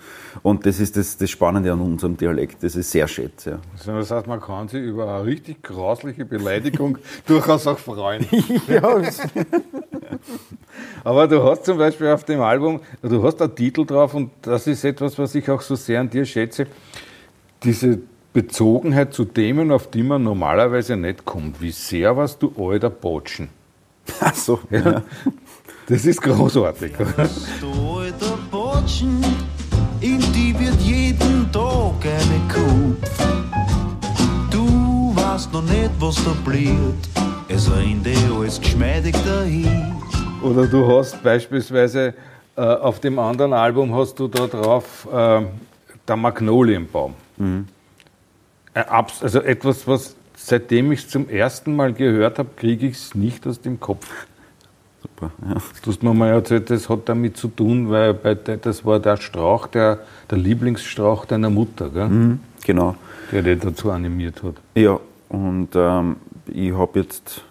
Und 0.43 0.67
das 0.67 0.81
ist 0.81 0.97
das, 0.97 1.17
das 1.17 1.31
Spannende 1.31 1.73
an 1.73 1.81
unserem 1.81 2.17
Dialekt. 2.17 2.63
Das 2.63 2.75
ist 2.75 2.91
sehr 2.91 3.07
schätze. 3.07 3.51
Ja. 3.51 3.59
Also 3.79 3.93
Das 3.93 4.11
heißt, 4.11 4.27
man 4.27 4.41
kann 4.41 4.67
sich 4.67 4.83
über 4.83 5.15
eine 5.15 5.25
richtig 5.25 5.63
grausliche 5.63 6.25
Beleidigung 6.25 6.99
durchaus 7.27 7.67
auch 7.69 7.79
freuen. 7.79 8.27
ja, 8.69 8.83
Aber 11.05 11.29
du 11.29 11.43
hast 11.45 11.65
zum 11.65 11.79
Beispiel 11.79 12.09
auf 12.09 12.25
dem 12.25 12.41
Album, 12.41 12.81
du 13.03 13.23
hast 13.23 13.41
einen 13.41 13.55
Titel 13.55 13.87
drauf 13.87 14.15
und 14.15 14.33
das 14.43 14.67
ist 14.67 14.85
etwas, 14.85 15.17
was 15.19 15.35
ich 15.35 15.49
auch 15.49 15.61
so 15.61 15.77
sehr 15.77 16.01
an 16.01 16.11
dir 16.11 16.25
schätze, 16.25 16.67
diese 17.65 17.99
Bezogenheit 18.33 19.15
zu 19.15 19.25
Themen, 19.25 19.71
auf 19.71 19.89
die 19.91 20.03
man 20.03 20.23
normalerweise 20.23 20.97
nicht 20.97 21.25
kommt. 21.25 21.61
Wie 21.61 21.71
sehr 21.71 22.17
warst 22.17 22.43
du 22.43 22.53
alter 22.59 22.91
Botschen? 22.91 23.49
Ach 24.21 24.35
so. 24.35 24.61
Ja. 24.71 25.03
Das 25.87 26.05
ist 26.05 26.21
großartig. 26.21 26.93
Du 27.61 27.99
alter 27.99 28.39
Botschen, 28.51 29.23
in 30.01 30.19
die 30.33 30.55
wird 30.59 30.81
jeden 30.81 31.51
Tag 31.53 31.95
eine 32.03 32.41
Kuh. 32.53 32.97
Du 34.51 35.15
weißt 35.15 35.53
noch 35.53 35.63
nicht, 35.63 35.91
was 36.01 36.17
da 36.25 36.35
blüht, 36.45 36.95
es 37.49 37.69
eh 37.69 38.35
alles 38.35 38.61
geschmeidig 38.61 39.15
dahin. 39.25 39.95
Oder 40.43 40.67
du 40.67 40.87
hast 40.87 41.23
beispielsweise 41.23 42.15
äh, 42.57 42.61
auf 42.61 43.01
dem 43.01 43.19
anderen 43.19 43.53
Album 43.53 43.95
hast 43.95 44.19
du 44.19 44.29
da 44.29 44.47
drauf 44.47 45.09
äh, 45.13 45.43
der 46.07 46.17
Magnolienbaum. 46.17 47.15
Abs- 48.75 49.23
Also 49.23 49.41
etwas, 49.41 49.87
was 49.87 50.17
seitdem 50.37 50.93
ich 50.93 51.01
es 51.01 51.09
zum 51.09 51.29
ersten 51.29 51.77
Mal 51.77 51.93
gehört 51.93 52.39
habe, 52.39 52.51
kriege 52.57 52.87
ich 52.87 52.97
es 52.97 53.15
nicht 53.15 53.47
aus 53.47 53.61
dem 53.61 53.79
Kopf. 53.81 54.09
Super. 55.03 55.31
Ja. 55.49 55.57
Du 55.83 55.91
hast 55.91 56.03
mir 56.03 56.15
mal 56.15 56.31
erzählt, 56.31 56.71
das 56.71 56.89
hat 56.89 57.09
damit 57.09 57.37
zu 57.37 57.49
tun, 57.49 57.91
weil 57.91 58.15
bei 58.15 58.35
de, 58.35 58.59
das 58.61 58.85
war 58.85 58.99
der 59.01 59.17
Strauch, 59.19 59.67
der, 59.67 60.01
der 60.31 60.39
Lieblingsstrauch 60.39 61.25
deiner 61.27 61.51
Mutter, 61.51 61.91
gell? 61.91 62.09
Mhm, 62.09 62.41
genau. 62.65 62.97
der 63.31 63.43
dich 63.43 63.61
dazu 63.61 63.91
animiert 63.91 64.43
hat. 64.43 64.55
Ja, 64.75 64.99
und 65.29 65.69
ähm, 65.75 66.17
ich 66.47 66.73
habe 66.73 67.01
jetzt, 67.01 67.43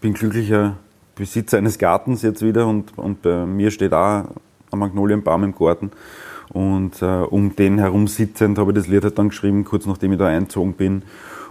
bin 0.00 0.14
glücklicher 0.14 0.76
Besitzer 1.16 1.58
eines 1.58 1.78
Gartens 1.78 2.22
jetzt 2.22 2.42
wieder 2.42 2.66
und, 2.66 2.96
und 2.96 3.22
bei 3.22 3.44
mir 3.44 3.70
steht 3.70 3.92
auch 3.92 4.24
ein 4.72 4.78
Magnolienbaum 4.78 5.44
im 5.44 5.54
Garten. 5.54 5.90
Und 6.50 7.00
äh, 7.00 7.22
um 7.22 7.54
den 7.54 7.78
herum 7.78 8.08
sitzend 8.08 8.58
habe 8.58 8.72
ich 8.72 8.76
das 8.76 8.88
Lied 8.88 9.04
halt 9.04 9.18
dann 9.18 9.28
geschrieben, 9.28 9.64
kurz 9.64 9.86
nachdem 9.86 10.12
ich 10.12 10.18
da 10.18 10.26
eingezogen 10.26 10.74
bin. 10.74 11.02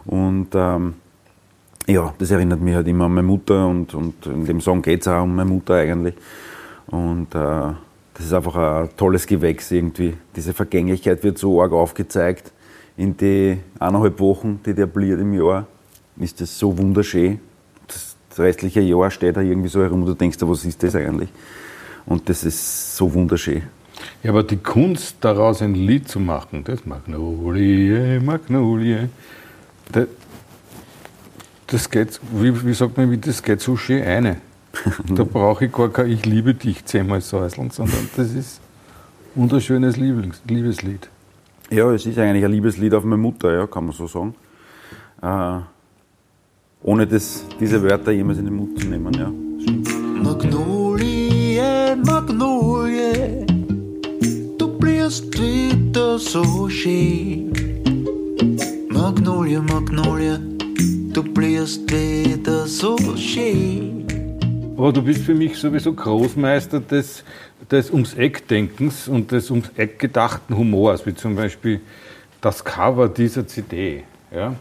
Und 0.05 0.49
ähm, 0.53 0.95
ja, 1.87 2.13
das 2.17 2.31
erinnert 2.31 2.61
mich 2.61 2.75
halt 2.75 2.87
immer 2.87 3.05
an 3.05 3.13
meine 3.13 3.27
Mutter 3.27 3.67
und, 3.67 3.93
und 3.93 4.25
in 4.25 4.45
dem 4.45 4.61
Song 4.61 4.81
geht 4.81 5.01
es 5.01 5.07
auch 5.07 5.23
um 5.23 5.35
meine 5.35 5.49
Mutter 5.49 5.75
eigentlich. 5.75 6.15
Und 6.87 7.33
äh, 7.33 7.73
das 8.13 8.25
ist 8.25 8.33
einfach 8.33 8.55
ein 8.55 8.89
tolles 8.97 9.25
Gewächs 9.25 9.71
irgendwie. 9.71 10.15
Diese 10.35 10.53
Vergänglichkeit 10.53 11.23
wird 11.23 11.37
so 11.37 11.61
arg 11.61 11.71
aufgezeigt. 11.71 12.51
In 12.97 13.15
die 13.15 13.57
eineinhalb 13.79 14.19
Wochen, 14.19 14.59
die 14.65 14.73
der 14.73 14.87
bliert 14.87 15.21
im 15.21 15.33
Jahr, 15.33 15.65
ist 16.17 16.41
das 16.41 16.59
so 16.59 16.77
wunderschön. 16.77 17.39
Das, 17.87 18.15
restliche 18.37 18.81
Jahr 18.81 19.09
steht 19.11 19.37
da 19.37 19.41
irgendwie 19.41 19.69
so 19.69 19.81
herum 19.81 20.01
und 20.01 20.07
du 20.07 20.13
denkst, 20.13 20.37
was 20.41 20.65
ist 20.65 20.81
das 20.83 20.95
eigentlich? 20.95 21.29
Und 22.05 22.29
das 22.29 22.43
ist 22.43 22.95
so 22.95 23.13
wunderschön. 23.13 23.63
Ja, 24.23 24.31
aber 24.31 24.43
die 24.43 24.57
Kunst 24.57 25.17
daraus 25.21 25.61
ein 25.61 25.75
Lied 25.75 26.07
zu 26.07 26.19
machen, 26.19 26.63
das 26.63 26.85
Magnolie, 26.85 28.19
Magnolie, 28.19 29.09
das, 29.91 30.07
das 31.67 31.89
geht, 31.89 32.19
wie, 32.33 32.65
wie 32.65 32.73
sagt 32.73 32.97
man, 32.97 33.11
wie 33.11 33.17
das 33.17 33.41
geht 33.41 33.61
so 33.61 33.75
schön 33.77 34.03
eine. 34.03 34.37
Da 35.15 35.23
brauche 35.23 35.65
ich 35.65 35.71
gar 35.71 35.89
kein 35.89 36.09
Ich 36.11 36.25
liebe 36.25 36.53
dich 36.53 36.85
zehnmal 36.85 37.21
säuseln, 37.21 37.71
sondern 37.71 38.09
das 38.15 38.31
ist 38.33 38.61
ein 39.35 39.41
wunderschönes 39.41 39.97
Lieblings, 39.97 40.41
Liebeslied. 40.47 41.09
Ja, 41.71 41.91
es 41.91 42.05
ist 42.05 42.17
eigentlich 42.17 42.45
ein 42.45 42.51
Liebeslied 42.51 42.93
auf 42.93 43.03
meine 43.03 43.21
Mutter, 43.21 43.53
ja, 43.53 43.67
kann 43.67 43.85
man 43.85 43.93
so 43.93 44.07
sagen. 44.07 44.35
Äh, 45.21 45.59
ohne 46.81 47.05
das, 47.05 47.45
diese 47.59 47.81
Wörter 47.83 48.11
jemals 48.11 48.39
in 48.39 48.45
den 48.45 48.55
Mund 48.55 48.79
zu 48.79 48.87
nehmen, 48.87 49.13
ja. 49.13 49.31
Magnolie, 50.23 51.95
Magnolie, 52.05 53.38
du 55.09 55.29
blühst 55.31 55.39
wieder 55.39 56.19
so 56.19 56.69
schön. 56.69 57.51
Magnolie, 58.89 59.59
Magnolie, 59.59 60.39
du 61.13 61.23
blühst 61.23 61.91
wieder 61.91 62.67
so 62.67 62.95
schön. 63.17 64.05
Aber 64.77 64.93
du 64.93 65.01
bist 65.01 65.23
für 65.23 65.33
mich 65.33 65.57
sowieso 65.57 65.93
Großmeister 65.93 66.79
des, 66.79 67.23
des 67.71 67.89
ums 67.89 68.13
Eck 68.13 68.47
Denkens 68.47 69.07
und 69.07 69.31
des 69.31 69.49
ums 69.49 69.71
Eck 69.77 69.97
gedachten 69.97 70.55
Humors, 70.55 71.05
wie 71.07 71.15
zum 71.15 71.35
Beispiel 71.35 71.81
das 72.39 72.63
Cover 72.63 73.09
dieser 73.09 73.47
CD. 73.47 74.03
Ja, 74.31 74.53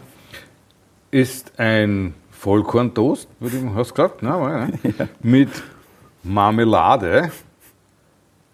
ist 1.11 1.59
ein 1.59 2.15
Vollkorntoast, 2.31 3.27
würde 3.39 3.57
ich, 3.57 3.63
hast 3.75 3.91
du 3.91 3.93
gesagt? 3.93 4.23
Nein, 4.23 4.41
war, 4.41 4.67
ne? 4.67 4.79
mit 5.21 5.49
Marmelade. 6.23 7.29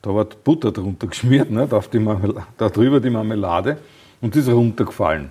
Da 0.05 0.13
wird 0.13 0.43
Butter 0.43 0.71
drunter 0.71 1.07
geschmiert, 1.13 1.49
ne? 1.49 1.67
auf 1.71 1.87
die 1.87 1.97
Marmelade, 1.97 2.45
da 2.57 2.69
drüber 2.69 2.99
die 2.99 3.09
Marmelade 3.09 3.77
und 4.21 4.35
ist 4.35 4.47
runtergefallen. 4.47 5.29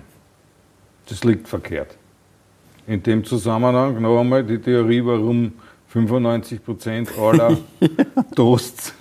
Das 1.07 1.23
liegt 1.23 1.47
verkehrt. 1.47 1.95
In 2.85 3.01
dem 3.01 3.23
Zusammenhang 3.23 4.01
noch 4.01 4.19
einmal 4.19 4.43
die 4.43 4.59
Theorie, 4.59 5.03
warum 5.05 5.53
95% 5.93 7.17
aller 7.17 7.57
Toasts, 8.35 8.93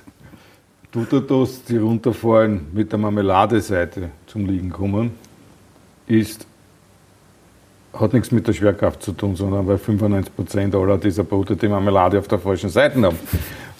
Tutor-Toasts, 0.92 1.64
die 1.64 1.78
runterfallen, 1.78 2.68
mit 2.72 2.92
der 2.92 3.00
Marmeladeseite 3.00 4.10
zum 4.28 4.46
Liegen 4.46 4.70
kommen, 4.70 5.10
ist, 6.06 6.46
hat 7.92 8.12
nichts 8.12 8.30
mit 8.30 8.46
der 8.46 8.52
Schwerkraft 8.52 9.02
zu 9.02 9.10
tun, 9.10 9.34
sondern 9.34 9.66
weil 9.66 9.76
95% 9.76 10.80
aller 10.80 10.98
dieser 10.98 11.24
Brote 11.24 11.56
die 11.56 11.66
Marmelade 11.66 12.20
auf 12.20 12.28
der 12.28 12.38
falschen 12.38 12.70
Seite 12.70 13.02
haben. 13.02 13.18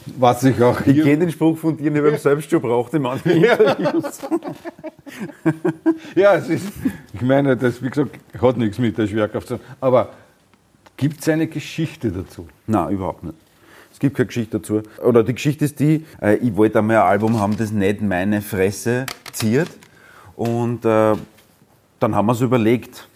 Was 0.07 0.45
ich 0.45 0.63
auch 0.63 0.81
Ich 0.81 0.93
hier... 0.93 1.05
kenne 1.05 1.19
den 1.19 1.33
Spruch 1.33 1.57
von 1.57 1.77
dir, 1.77 1.91
nicht 1.91 2.03
beim 2.03 2.17
Selbstjob 2.19 2.63
braucht 2.63 2.93
in 2.95 3.03
manchen 3.03 3.31
Interviews. 3.31 4.21
Ja, 6.15 6.35
es 6.35 6.49
ist, 6.49 6.67
ich 7.13 7.23
meine, 7.23 7.57
das, 7.57 7.83
wie 7.83 7.89
gesagt, 7.89 8.19
hat 8.41 8.57
nichts 8.57 8.79
mit 8.79 8.97
der 8.99 9.07
Schwerkraft 9.07 9.49
zu 9.49 9.57
tun. 9.57 9.67
Aber 9.81 10.11
gibt 10.97 11.21
es 11.21 11.29
eine 11.29 11.47
Geschichte 11.47 12.11
dazu? 12.11 12.49
Nein, 12.67 12.95
überhaupt 12.95 13.25
nicht. 13.25 13.37
Es 13.93 13.99
gibt 13.99 14.17
keine 14.17 14.27
Geschichte 14.27 14.59
dazu. 14.59 14.83
Oder 15.03 15.23
die 15.23 15.35
Geschichte 15.35 15.65
ist 15.65 15.79
die, 15.81 16.05
äh, 16.21 16.37
ich 16.37 16.55
wollte 16.57 16.81
einmal 16.81 16.97
ein 16.97 17.03
Album 17.03 17.41
haben, 17.41 17.57
das 17.57 17.71
nicht 17.71 18.03
meine 18.03 18.43
Fresse 18.43 19.07
ziert. 19.33 19.71
Und 20.37 20.85
äh, 20.85 21.15
dann 22.01 22.15
haben 22.15 22.27
wir 22.27 22.35
so 22.35 22.45
überlegt, 22.45 23.07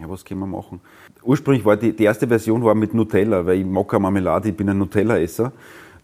ja, 0.00 0.08
was 0.08 0.24
können 0.24 0.40
wir 0.40 0.46
machen? 0.46 0.80
Ursprünglich 1.22 1.64
war 1.64 1.76
die, 1.76 1.92
die 1.92 2.04
erste 2.04 2.26
Version 2.26 2.64
war 2.64 2.74
mit 2.74 2.94
Nutella, 2.94 3.44
weil 3.46 3.58
ich 3.58 3.66
mag 3.66 3.88
keine 3.88 4.00
Marmelade, 4.02 4.48
ich 4.48 4.56
bin 4.56 4.68
ein 4.68 4.78
Nutella-Esser. 4.78 5.52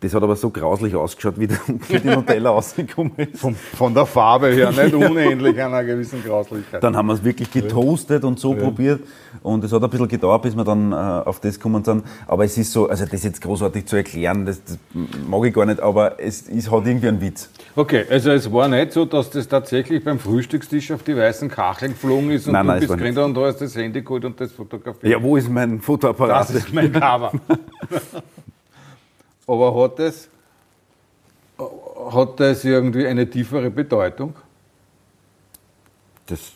Das 0.00 0.14
hat 0.14 0.22
aber 0.22 0.34
so 0.34 0.48
grauslich 0.48 0.94
ausgeschaut, 0.94 1.38
wie, 1.38 1.46
der, 1.46 1.58
wie 1.88 2.00
die 2.00 2.08
Nutella 2.08 2.50
rausgekommen 2.50 3.12
ist. 3.16 3.38
Von, 3.38 3.54
von 3.54 3.92
der 3.92 4.06
Farbe 4.06 4.48
her 4.48 4.70
nicht 4.72 4.94
unähnlich 4.94 5.60
einer 5.60 5.84
gewissen 5.84 6.24
Grauslichkeit. 6.24 6.82
Dann 6.82 6.96
haben 6.96 7.08
wir 7.08 7.14
es 7.14 7.22
wirklich 7.22 7.50
getoastet 7.50 8.24
und 8.24 8.38
so 8.40 8.54
probiert. 8.54 9.00
Und 9.42 9.62
es 9.62 9.72
hat 9.72 9.82
ein 9.82 9.90
bisschen 9.90 10.08
gedauert, 10.08 10.42
bis 10.42 10.56
wir 10.56 10.64
dann 10.64 10.92
äh, 10.92 10.94
auf 10.94 11.40
das 11.40 11.56
gekommen 11.56 11.84
sind. 11.84 12.04
Aber 12.26 12.44
es 12.44 12.56
ist 12.56 12.72
so, 12.72 12.88
also 12.88 13.04
das 13.04 13.22
jetzt 13.24 13.42
großartig 13.42 13.84
zu 13.84 13.96
erklären, 13.96 14.46
das, 14.46 14.62
das 14.64 14.78
mag 15.28 15.44
ich 15.44 15.52
gar 15.52 15.66
nicht, 15.66 15.80
aber 15.80 16.18
es, 16.18 16.48
es 16.48 16.70
hat 16.70 16.86
irgendwie 16.86 17.08
einen 17.08 17.20
Witz. 17.20 17.50
Okay, 17.76 18.06
also 18.08 18.30
es 18.30 18.50
war 18.50 18.68
nicht 18.68 18.92
so, 18.92 19.04
dass 19.04 19.28
das 19.28 19.48
tatsächlich 19.48 20.02
beim 20.02 20.18
Frühstückstisch 20.18 20.92
auf 20.92 21.02
die 21.02 21.16
weißen 21.16 21.50
Kacheln 21.50 21.92
geflogen 21.92 22.30
ist 22.30 22.46
und 22.46 22.54
Nein, 22.54 22.66
du 22.66 22.72
nein, 22.72 22.80
bist 22.80 23.00
drin 23.00 23.18
und 23.18 23.34
du 23.34 23.44
hast 23.44 23.60
das 23.60 23.76
Handy 23.76 24.00
geholt 24.00 24.24
und 24.24 24.40
das 24.40 24.50
fotografiert. 24.50 25.12
Ja, 25.12 25.22
wo 25.22 25.36
ist 25.36 25.50
mein 25.50 25.78
Fotoapparat? 25.78 26.48
Das 26.48 26.54
ist 26.56 26.72
mein 26.72 26.90
Cover. 26.90 27.32
Aber 29.50 29.74
hat 29.82 29.98
das, 29.98 30.28
hat 32.12 32.38
das 32.40 32.64
irgendwie 32.64 33.06
eine 33.06 33.28
tiefere 33.28 33.70
Bedeutung? 33.70 34.34
Das 36.26 36.52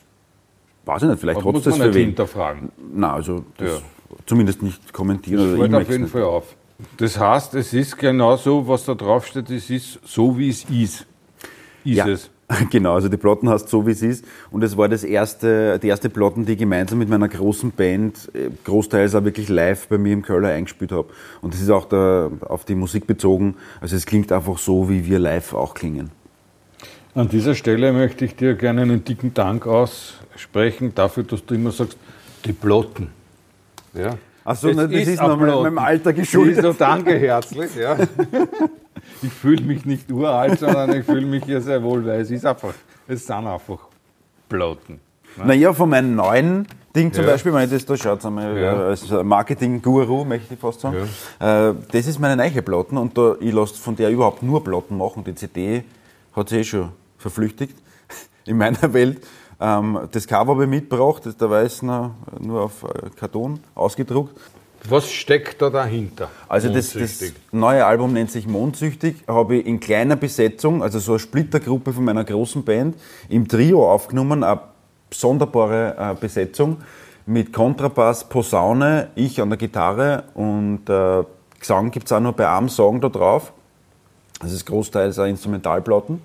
weiß 0.84 1.02
ich 1.02 1.08
nicht, 1.08 1.20
vielleicht 1.20 1.40
hat 1.40 1.46
es 1.46 1.52
muss 1.52 1.64
das 1.64 1.72
man 1.72 1.80
für 1.80 1.86
nicht 1.88 1.96
wen. 1.96 2.06
hinterfragen. 2.06 2.72
Nein, 2.94 3.10
also 3.10 3.44
das 3.56 3.68
Ja. 3.70 3.78
zumindest 4.26 4.62
nicht 4.62 4.92
kommentieren. 4.92 5.50
Das 5.58 5.58
Oder 5.68 5.78
auf 5.78 5.88
jeden 5.88 6.02
nicht. 6.04 6.12
Fall 6.12 6.22
auf. 6.22 6.54
Das 6.98 7.18
heißt, 7.18 7.54
es 7.54 7.72
ist 7.72 7.96
genau 7.98 8.36
so, 8.36 8.66
was 8.68 8.84
da 8.84 8.94
drauf 8.94 9.26
steht, 9.26 9.50
es 9.50 9.70
ist 9.70 9.98
so, 10.04 10.36
wie 10.38 10.50
es 10.50 10.64
ist. 10.64 11.06
Ist 11.84 11.96
Ja. 11.96 12.06
es. 12.08 12.30
Genau, 12.70 12.94
also 12.94 13.08
die 13.08 13.16
Platten 13.16 13.48
heißt 13.48 13.68
so 13.68 13.86
wie 13.86 13.92
es 13.92 14.02
ist. 14.02 14.24
Und 14.50 14.62
es 14.62 14.76
war 14.76 14.88
das 14.88 15.04
erste, 15.04 15.78
die 15.78 15.88
erste 15.88 16.10
Platten, 16.10 16.46
die 16.46 16.52
ich 16.52 16.58
gemeinsam 16.58 16.98
mit 16.98 17.08
meiner 17.08 17.28
großen 17.28 17.72
Band 17.72 18.30
äh, 18.34 18.50
großteils 18.64 19.14
auch 19.14 19.24
wirklich 19.24 19.48
live 19.48 19.88
bei 19.88 19.98
mir 19.98 20.12
im 20.12 20.22
Köller 20.22 20.48
eingespielt 20.48 20.92
habe. 20.92 21.08
Und 21.40 21.54
das 21.54 21.60
ist 21.60 21.70
auch 21.70 21.86
da 21.86 22.30
auf 22.40 22.64
die 22.64 22.74
Musik 22.74 23.06
bezogen. 23.06 23.56
Also 23.80 23.96
es 23.96 24.06
klingt 24.06 24.32
einfach 24.32 24.58
so, 24.58 24.88
wie 24.88 25.06
wir 25.06 25.18
live 25.18 25.54
auch 25.54 25.74
klingen. 25.74 26.10
An 27.14 27.28
dieser 27.28 27.54
Stelle 27.54 27.92
möchte 27.92 28.24
ich 28.24 28.34
dir 28.34 28.54
gerne 28.54 28.82
einen 28.82 29.04
dicken 29.04 29.34
Dank 29.34 29.66
aussprechen 29.66 30.94
dafür, 30.94 31.22
dass 31.22 31.44
du 31.46 31.54
immer 31.54 31.70
sagst, 31.70 31.96
die 32.44 32.52
Platten. 32.52 33.08
Ja. 33.94 34.18
Achso, 34.44 34.72
das 34.72 34.90
ist, 34.90 35.08
ist 35.08 35.20
noch 35.22 35.40
ein 35.40 35.62
meinem, 35.62 35.78
Alter 35.78 36.10
So, 36.10 36.16
geschuldet. 36.16 36.76
danke 36.78 37.18
herzlich. 37.18 37.74
Ja. 37.76 37.96
Ich 39.22 39.32
fühle 39.32 39.62
mich 39.62 39.84
nicht 39.84 40.10
uralt, 40.10 40.58
sondern 40.60 40.94
ich 40.94 41.04
fühle 41.04 41.26
mich 41.26 41.44
hier 41.44 41.60
sehr 41.60 41.82
wohl, 41.82 42.04
weil 42.06 42.20
es 42.20 42.30
ist 42.30 42.44
einfach, 42.46 42.72
es 43.06 43.26
sind 43.26 43.46
einfach 43.46 43.78
Platten. 44.48 44.98
Naja, 45.36 45.72
von 45.72 45.90
meinem 45.90 46.14
neuen 46.14 46.66
Ding 46.94 47.12
zum 47.12 47.24
Ja. 47.24 47.32
Beispiel, 47.32 47.52
wenn 47.52 47.64
ich 47.64 47.70
das 47.70 47.84
da 47.84 47.96
schaut, 47.96 48.22
Ja. 48.24 48.86
als 48.86 49.10
Marketing-Guru, 49.10 50.24
möchte 50.24 50.54
ich 50.54 50.60
fast 50.60 50.80
sagen, 50.80 50.96
äh, 51.40 51.72
das 51.92 52.06
ist 52.06 52.18
meine 52.18 52.36
neue 52.36 52.62
Platten 52.62 52.96
und 52.96 53.16
da, 53.18 53.34
ich 53.40 53.52
lasse 53.52 53.74
von 53.74 53.94
der 53.96 54.10
überhaupt 54.10 54.42
nur 54.42 54.62
Platten 54.64 54.96
machen. 54.96 55.22
Die 55.24 55.34
CD 55.34 55.84
hat 56.34 56.48
sich 56.48 56.60
eh 56.60 56.64
schon 56.64 56.88
verflüchtigt 57.18 57.76
in 58.46 58.56
meiner 58.56 58.92
Welt. 58.94 59.18
Ähm, 59.60 60.00
das 60.10 60.26
Cover 60.26 60.52
habe 60.52 60.64
ich 60.64 60.70
mitgebracht, 60.70 61.22
da 61.38 61.50
weiß 61.50 61.82
nur 61.82 62.62
auf 62.62 62.82
äh, 62.82 63.10
Karton 63.18 63.60
ausgedruckt. 63.74 64.38
Was 64.88 65.10
steckt 65.10 65.62
da 65.62 65.70
dahinter? 65.70 66.28
Also 66.46 66.68
das, 66.68 66.92
das 66.92 67.32
neue 67.52 67.86
Album 67.86 68.12
nennt 68.12 68.30
sich 68.30 68.46
Mondsüchtig, 68.46 69.16
habe 69.26 69.56
ich 69.56 69.66
in 69.66 69.80
kleiner 69.80 70.16
Besetzung, 70.16 70.82
also 70.82 70.98
so 70.98 71.12
eine 71.12 71.20
Splittergruppe 71.20 71.94
von 71.94 72.04
meiner 72.04 72.24
großen 72.24 72.64
Band, 72.64 72.96
im 73.30 73.48
Trio 73.48 73.90
aufgenommen, 73.90 74.44
eine 74.44 74.60
sonderbare 75.10 75.96
äh, 75.98 76.14
Besetzung 76.20 76.78
mit 77.24 77.52
Kontrabass, 77.52 78.28
Posaune, 78.28 79.08
ich 79.14 79.40
an 79.40 79.48
der 79.48 79.56
Gitarre 79.56 80.24
und 80.34 80.88
äh, 80.90 81.24
Gesang 81.58 81.90
gibt 81.90 82.06
es 82.06 82.12
auch 82.12 82.20
nur 82.20 82.34
bei 82.34 82.46
einem 82.46 82.68
Song 82.68 83.00
da 83.00 83.08
drauf. 83.08 83.54
Das 84.40 84.52
ist 84.52 84.66
großteils 84.66 85.18
auch 85.18 85.24
Instrumentalplatten. 85.24 86.20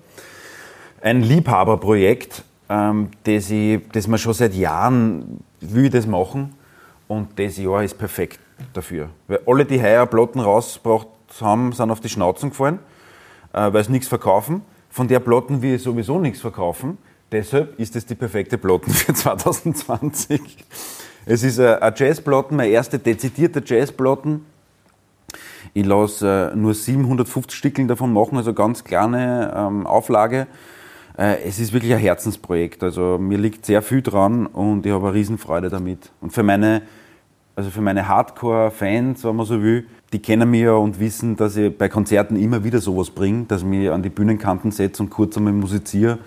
Ein 1.00 1.22
Liebhaberprojekt, 1.22 2.44
ähm, 2.70 3.08
das, 3.24 3.50
ich, 3.50 3.80
das 3.92 4.06
wir 4.06 4.16
schon 4.16 4.32
seit 4.32 4.54
Jahren 4.54 5.42
will 5.60 5.90
das 5.90 6.06
machen 6.06 6.54
und 7.08 7.38
das 7.38 7.58
Jahr 7.58 7.82
ist 7.82 7.98
perfekt 7.98 8.38
dafür. 8.72 9.10
Weil 9.26 9.40
alle, 9.46 9.64
die 9.64 9.82
heuer 9.82 10.06
Platten 10.06 10.38
rausgebracht 10.40 11.08
haben, 11.40 11.72
sind 11.72 11.90
auf 11.90 12.00
die 12.00 12.08
Schnauzen 12.08 12.50
gefallen, 12.50 12.78
äh, 13.52 13.72
weil 13.72 13.84
sie 13.84 13.92
nichts 13.92 14.08
verkaufen. 14.08 14.62
Von 14.88 15.08
der 15.08 15.18
Platten 15.18 15.60
will 15.60 15.74
ich 15.74 15.82
sowieso 15.82 16.18
nichts 16.20 16.40
verkaufen. 16.40 16.98
Deshalb 17.32 17.78
ist 17.78 17.94
es 17.96 18.06
die 18.06 18.14
perfekte 18.14 18.56
Platten 18.56 18.90
für 18.92 19.14
2020. 19.14 20.40
Es 21.26 21.42
ist 21.42 21.58
äh, 21.58 21.76
eine 21.80 21.94
Jazzplatten, 21.96 22.56
meine 22.56 22.70
erste 22.70 22.98
dezidierte 22.98 23.62
Jazzplatten. 23.64 24.46
Ich 25.74 25.84
lasse 25.84 26.52
äh, 26.52 26.56
nur 26.56 26.74
750 26.74 27.56
Stückeln 27.56 27.88
davon 27.88 28.12
machen, 28.12 28.38
also 28.38 28.54
ganz 28.54 28.84
kleine 28.84 29.52
ähm, 29.56 29.86
Auflage. 29.86 30.46
Äh, 31.20 31.42
es 31.46 31.58
ist 31.58 31.74
wirklich 31.74 31.92
ein 31.92 31.98
Herzensprojekt. 31.98 32.82
Also 32.82 33.18
mir 33.18 33.36
liegt 33.36 33.66
sehr 33.66 33.82
viel 33.82 34.00
dran 34.00 34.46
und 34.46 34.86
ich 34.86 34.92
habe 34.92 35.08
eine 35.08 35.14
Riesenfreude 35.14 35.68
damit. 35.68 36.10
Und 36.22 36.32
für 36.32 36.42
meine, 36.42 36.82
also 37.54 37.68
für 37.68 37.82
meine 37.82 38.08
Hardcore-Fans, 38.08 39.22
wenn 39.24 39.36
man 39.36 39.44
so 39.44 39.62
will, 39.62 39.86
die 40.14 40.18
kennen 40.18 40.50
mich 40.50 40.62
ja 40.62 40.72
und 40.72 40.98
wissen, 40.98 41.36
dass 41.36 41.56
ich 41.56 41.76
bei 41.76 41.90
Konzerten 41.90 42.36
immer 42.36 42.64
wieder 42.64 42.80
sowas 42.80 43.10
bringe, 43.10 43.44
dass 43.44 43.60
ich 43.60 43.68
mich 43.68 43.90
an 43.90 44.02
die 44.02 44.08
Bühnenkanten 44.08 44.70
setze 44.70 45.02
und 45.02 45.10
kurz 45.10 45.36
einmal 45.36 45.52
musiziere, 45.52 46.18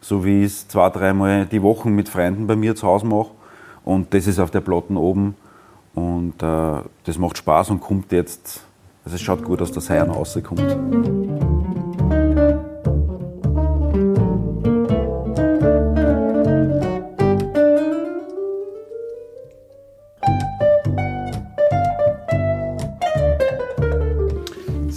so 0.00 0.24
wie 0.24 0.40
ich 0.40 0.46
es 0.46 0.68
zwei, 0.68 0.88
dreimal 0.88 1.44
die 1.44 1.62
Woche 1.62 1.90
mit 1.90 2.08
Freunden 2.08 2.46
bei 2.46 2.56
mir 2.56 2.74
zu 2.74 2.86
Hause 2.86 3.06
mache. 3.06 3.30
Und 3.84 4.14
das 4.14 4.26
ist 4.26 4.38
auf 4.38 4.50
der 4.50 4.60
Platten 4.62 4.96
oben. 4.96 5.36
Und 5.94 6.42
äh, 6.42 6.76
das 7.04 7.18
macht 7.18 7.36
Spaß 7.36 7.70
und 7.70 7.80
kommt 7.80 8.10
jetzt, 8.10 8.64
also 9.04 9.16
es 9.16 9.20
schaut 9.20 9.44
gut 9.44 9.60
aus, 9.60 9.70
dass 9.70 9.90
heuer 9.90 10.06
noch 10.06 10.16
rauskommt. 10.16 11.59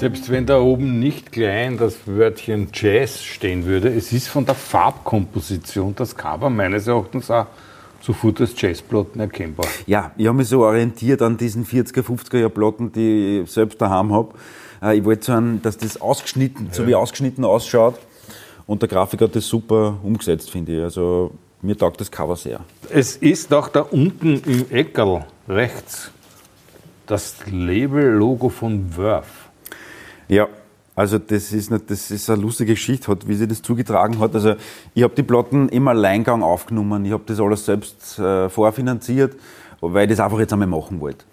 Selbst 0.03 0.29
wenn 0.29 0.45
da 0.45 0.59
oben 0.59 0.99
nicht 0.99 1.31
klein 1.31 1.77
das 1.77 1.95
Wörtchen 2.05 2.67
Jazz 2.73 3.23
stehen 3.23 3.63
würde, 3.63 3.87
es 3.87 4.11
ist 4.11 4.27
von 4.27 4.45
der 4.45 4.53
Farbkomposition 4.53 5.95
das 5.95 6.13
Cover 6.17 6.49
meines 6.49 6.87
Erachtens 6.87 7.31
auch 7.31 7.45
sofort 8.01 8.41
als 8.41 8.59
Jazzplatten 8.61 9.21
erkennbar. 9.21 9.65
Ja, 9.87 10.11
ich 10.17 10.27
habe 10.27 10.35
mich 10.35 10.49
so 10.49 10.65
orientiert 10.65 11.21
an 11.21 11.37
diesen 11.37 11.65
40er, 11.65 12.01
50er 12.01 12.37
Jahr 12.37 12.49
Platten, 12.49 12.91
die 12.91 13.43
ich 13.45 13.51
selbst 13.53 13.81
daheim 13.81 14.11
habe. 14.11 14.33
Äh, 14.81 14.97
Ich 14.97 15.05
wollte 15.05 15.23
so, 15.23 15.31
einen, 15.31 15.61
dass 15.61 15.77
das 15.77 16.01
ausgeschnitten, 16.01 16.67
so 16.73 16.85
wie 16.85 16.95
ausgeschnitten 16.95 17.45
ausschaut. 17.45 17.97
Und 18.67 18.81
der 18.81 18.89
Grafiker 18.89 19.23
hat 19.23 19.37
das 19.37 19.47
super 19.47 19.99
umgesetzt, 20.03 20.51
finde 20.51 20.79
ich. 20.79 20.83
Also 20.83 21.31
mir 21.61 21.77
taugt 21.77 22.01
das 22.01 22.11
Cover 22.11 22.35
sehr. 22.35 22.59
Es 22.89 23.15
ist 23.15 23.53
auch 23.53 23.69
da 23.69 23.79
unten 23.79 24.41
im 24.45 24.69
Eckerl 24.69 25.23
rechts 25.47 26.11
das 27.07 27.37
Label-Logo 27.49 28.49
von 28.49 28.89
Verve. 28.89 29.42
Ja, 30.27 30.47
also 30.95 31.17
das 31.17 31.51
ist, 31.51 31.71
nicht, 31.71 31.89
das 31.89 32.11
ist 32.11 32.29
eine 32.29 32.41
lustige 32.41 32.73
Geschichte, 32.73 33.17
wie 33.25 33.35
sie 33.35 33.47
das 33.47 33.61
zugetragen 33.61 34.19
hat. 34.19 34.35
Also 34.35 34.55
ich 34.93 35.03
habe 35.03 35.15
die 35.15 35.23
Platten 35.23 35.69
im 35.69 35.87
Alleingang 35.87 36.43
aufgenommen. 36.43 37.03
Ich 37.05 37.11
habe 37.11 37.23
das 37.25 37.39
alles 37.39 37.65
selbst 37.65 38.19
äh, 38.19 38.47
vorfinanziert, 38.49 39.35
weil 39.81 40.03
ich 40.03 40.17
das 40.17 40.23
einfach 40.23 40.39
jetzt 40.39 40.53
einmal 40.53 40.67
machen 40.67 40.99
wollte. 40.99 41.25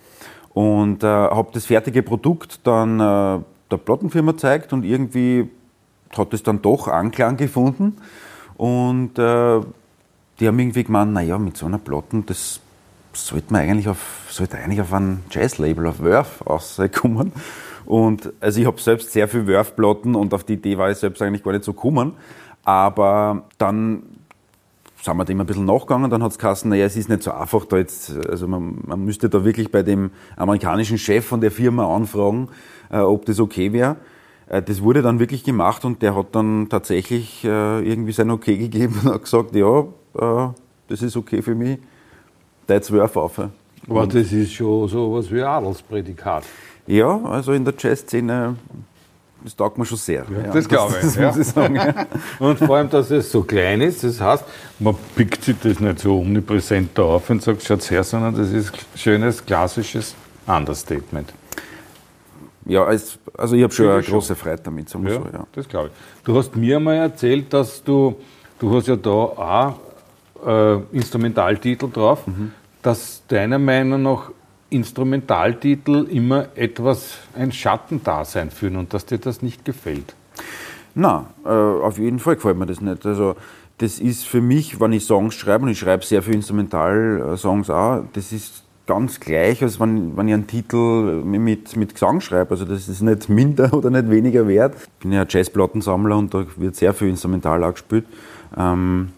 Und 0.54 1.04
äh, 1.04 1.06
habe 1.06 1.50
das 1.52 1.66
fertige 1.66 2.02
Produkt 2.02 2.66
dann 2.66 2.98
äh, 2.98 3.42
der 3.70 3.76
Plattenfirma 3.76 4.32
gezeigt 4.32 4.72
und 4.72 4.84
irgendwie 4.84 5.48
hat 6.16 6.32
es 6.34 6.42
dann 6.42 6.60
doch 6.62 6.88
Anklang 6.88 7.36
gefunden. 7.36 7.96
Und 8.56 9.18
äh, 9.18 9.60
die 10.40 10.48
haben 10.48 10.58
irgendwie 10.58 10.84
gemeint, 10.84 11.12
naja, 11.12 11.38
mit 11.38 11.56
so 11.56 11.66
einer 11.66 11.78
Platten, 11.78 12.24
das 12.26 12.60
sollte 13.12 13.52
man 13.52 13.62
eigentlich 13.62 13.88
auf, 13.88 14.26
sollte 14.30 14.56
eigentlich 14.56 14.80
auf 14.80 14.92
ein 14.92 15.22
Jazz-Label, 15.30 15.86
auf 15.86 15.96
Verve 15.96 16.44
rauskommen. 16.44 17.32
Und 17.90 18.32
also 18.38 18.60
ich 18.60 18.68
habe 18.68 18.80
selbst 18.80 19.10
sehr 19.10 19.26
viel 19.26 19.46
Verve-Platten 19.46 20.14
und 20.14 20.32
auf 20.32 20.44
die 20.44 20.52
Idee 20.52 20.78
war 20.78 20.92
ich 20.92 20.98
selbst 20.98 21.20
eigentlich 21.22 21.42
gar 21.42 21.50
nicht 21.50 21.64
so 21.64 21.72
gekommen. 21.72 22.12
Aber 22.62 23.48
dann 23.58 24.04
sind 25.02 25.16
wir 25.16 25.24
dem 25.24 25.40
ein 25.40 25.46
bisschen 25.46 25.64
nachgegangen, 25.64 26.08
dann 26.08 26.22
hat 26.22 26.30
es 26.30 26.38
geheißen, 26.38 26.70
naja, 26.70 26.84
es 26.84 26.94
ist 26.94 27.08
nicht 27.08 27.24
so 27.24 27.32
einfach 27.32 27.64
da 27.64 27.78
jetzt, 27.78 28.16
also 28.28 28.46
man, 28.46 28.78
man 28.86 29.04
müsste 29.04 29.28
da 29.28 29.44
wirklich 29.44 29.72
bei 29.72 29.82
dem 29.82 30.12
amerikanischen 30.36 30.98
Chef 30.98 31.24
von 31.24 31.40
der 31.40 31.50
Firma 31.50 31.92
anfragen, 31.92 32.50
äh, 32.92 32.98
ob 32.98 33.24
das 33.24 33.40
okay 33.40 33.72
wäre. 33.72 33.96
Äh, 34.46 34.62
das 34.62 34.82
wurde 34.82 35.02
dann 35.02 35.18
wirklich 35.18 35.42
gemacht 35.42 35.84
und 35.84 36.00
der 36.00 36.14
hat 36.14 36.26
dann 36.30 36.68
tatsächlich 36.68 37.42
äh, 37.44 37.80
irgendwie 37.80 38.12
sein 38.12 38.30
Okay 38.30 38.56
gegeben 38.68 39.00
und 39.02 39.14
hat 39.14 39.24
gesagt, 39.24 39.56
ja, 39.56 39.80
äh, 39.80 40.48
das 40.86 41.02
ist 41.02 41.16
okay 41.16 41.42
für 41.42 41.56
mich, 41.56 41.78
da 42.68 42.74
jetzt 42.74 42.92
Wurf 42.92 43.16
auf. 43.16 43.40
Aber 43.88 44.06
das 44.06 44.30
ist 44.30 44.52
schon 44.52 44.86
so 44.86 45.12
was 45.12 45.28
wie 45.32 45.42
Adelsprädikat. 45.42 46.44
Ja, 46.90 47.20
also 47.24 47.52
in 47.52 47.64
der 47.64 47.74
Jazzszene, 47.78 48.56
das 49.44 49.54
taugt 49.56 49.78
mir 49.78 49.86
schon 49.86 49.96
sehr. 49.98 50.24
Ja, 50.28 50.52
das 50.52 50.68
glaube 50.68 50.94
ich, 50.96 51.02
Das 51.02 51.14
ja. 51.16 51.36
ich 51.36 51.46
sagen. 51.46 51.76
Ja. 51.76 52.06
Und 52.40 52.58
vor 52.58 52.76
allem, 52.76 52.90
dass 52.90 53.10
es 53.10 53.30
so 53.30 53.42
klein 53.42 53.80
ist, 53.80 54.02
das 54.02 54.20
heißt, 54.20 54.44
man 54.80 54.96
pickt 55.14 55.44
sich 55.44 55.56
das 55.62 55.78
nicht 55.80 56.00
so 56.00 56.18
omnipräsent 56.18 56.90
da 56.94 57.02
auf 57.02 57.30
und 57.30 57.42
sagt, 57.42 57.62
schaut's 57.62 57.90
her, 57.90 58.02
sondern 58.02 58.34
das 58.36 58.50
ist 58.50 58.72
schönes, 58.96 59.44
klassisches 59.44 60.14
Understatement. 60.46 61.32
Ja, 62.66 62.84
als, 62.84 63.18
also 63.38 63.54
ich 63.56 63.62
habe 63.62 63.72
schon 63.72 63.84
Finde 63.84 63.92
eine 63.94 64.00
ich 64.00 64.06
schon. 64.06 64.14
große 64.14 64.34
Freude 64.34 64.62
damit, 64.64 64.88
sagen 64.88 65.04
wir 65.06 65.12
Ja, 65.14 65.18
so, 65.20 65.26
ja. 65.32 65.46
das 65.52 65.68
glaube 65.68 65.88
ich. 65.88 66.24
Du 66.24 66.36
hast 66.36 66.54
mir 66.56 66.78
mal 66.80 66.96
erzählt, 66.96 67.52
dass 67.52 67.82
du, 67.82 68.16
du 68.58 68.74
hast 68.76 68.88
ja 68.88 68.96
da 68.96 69.10
auch 69.10 69.74
äh, 70.46 70.74
Instrumentaltitel 70.92 71.88
drauf, 71.90 72.26
Mhm. 72.26 72.52
dass 72.82 73.22
deiner 73.28 73.58
Meinung 73.58 74.02
nach 74.02 74.30
Instrumentaltitel 74.70 76.06
immer 76.10 76.48
etwas 76.56 77.18
ein 77.36 77.52
Schattendasein 77.52 78.50
führen 78.50 78.76
und 78.76 78.94
dass 78.94 79.06
dir 79.06 79.18
das 79.18 79.42
nicht 79.42 79.64
gefällt. 79.64 80.14
Nein, 80.94 81.26
äh, 81.44 81.48
auf 81.48 81.98
jeden 81.98 82.18
Fall 82.18 82.36
gefällt 82.36 82.56
mir 82.56 82.66
das 82.66 82.80
nicht. 82.80 83.04
Also 83.04 83.36
das 83.78 83.98
ist 83.98 84.26
für 84.26 84.40
mich, 84.40 84.80
wenn 84.80 84.92
ich 84.92 85.04
Songs 85.04 85.34
schreibe, 85.34 85.64
und 85.64 85.70
ich 85.70 85.78
schreibe 85.78 86.04
sehr 86.04 86.22
viel 86.22 86.34
Instrumental-Songs 86.34 87.70
auch, 87.70 88.04
das 88.12 88.32
ist 88.32 88.62
ganz 88.86 89.20
gleich, 89.20 89.62
als 89.62 89.78
wenn, 89.78 90.16
wenn 90.16 90.28
ich 90.28 90.34
einen 90.34 90.46
Titel 90.46 91.22
mit, 91.24 91.76
mit 91.76 91.94
Gesang 91.94 92.20
schreibe. 92.20 92.50
Also 92.50 92.64
das 92.64 92.88
ist 92.88 93.02
nicht 93.02 93.28
minder 93.28 93.72
oder 93.72 93.88
nicht 93.88 94.10
weniger 94.10 94.48
wert. 94.48 94.74
Ich 94.76 95.02
bin 95.02 95.12
ja 95.12 95.24
Jazzplattensammler 95.28 96.16
und 96.18 96.34
da 96.34 96.44
wird 96.56 96.76
sehr 96.76 96.92
viel 96.92 97.08
Instrumental 97.08 97.62
auch 97.64 97.72
gespielt. 97.72 98.04
Ähm, 98.56 99.10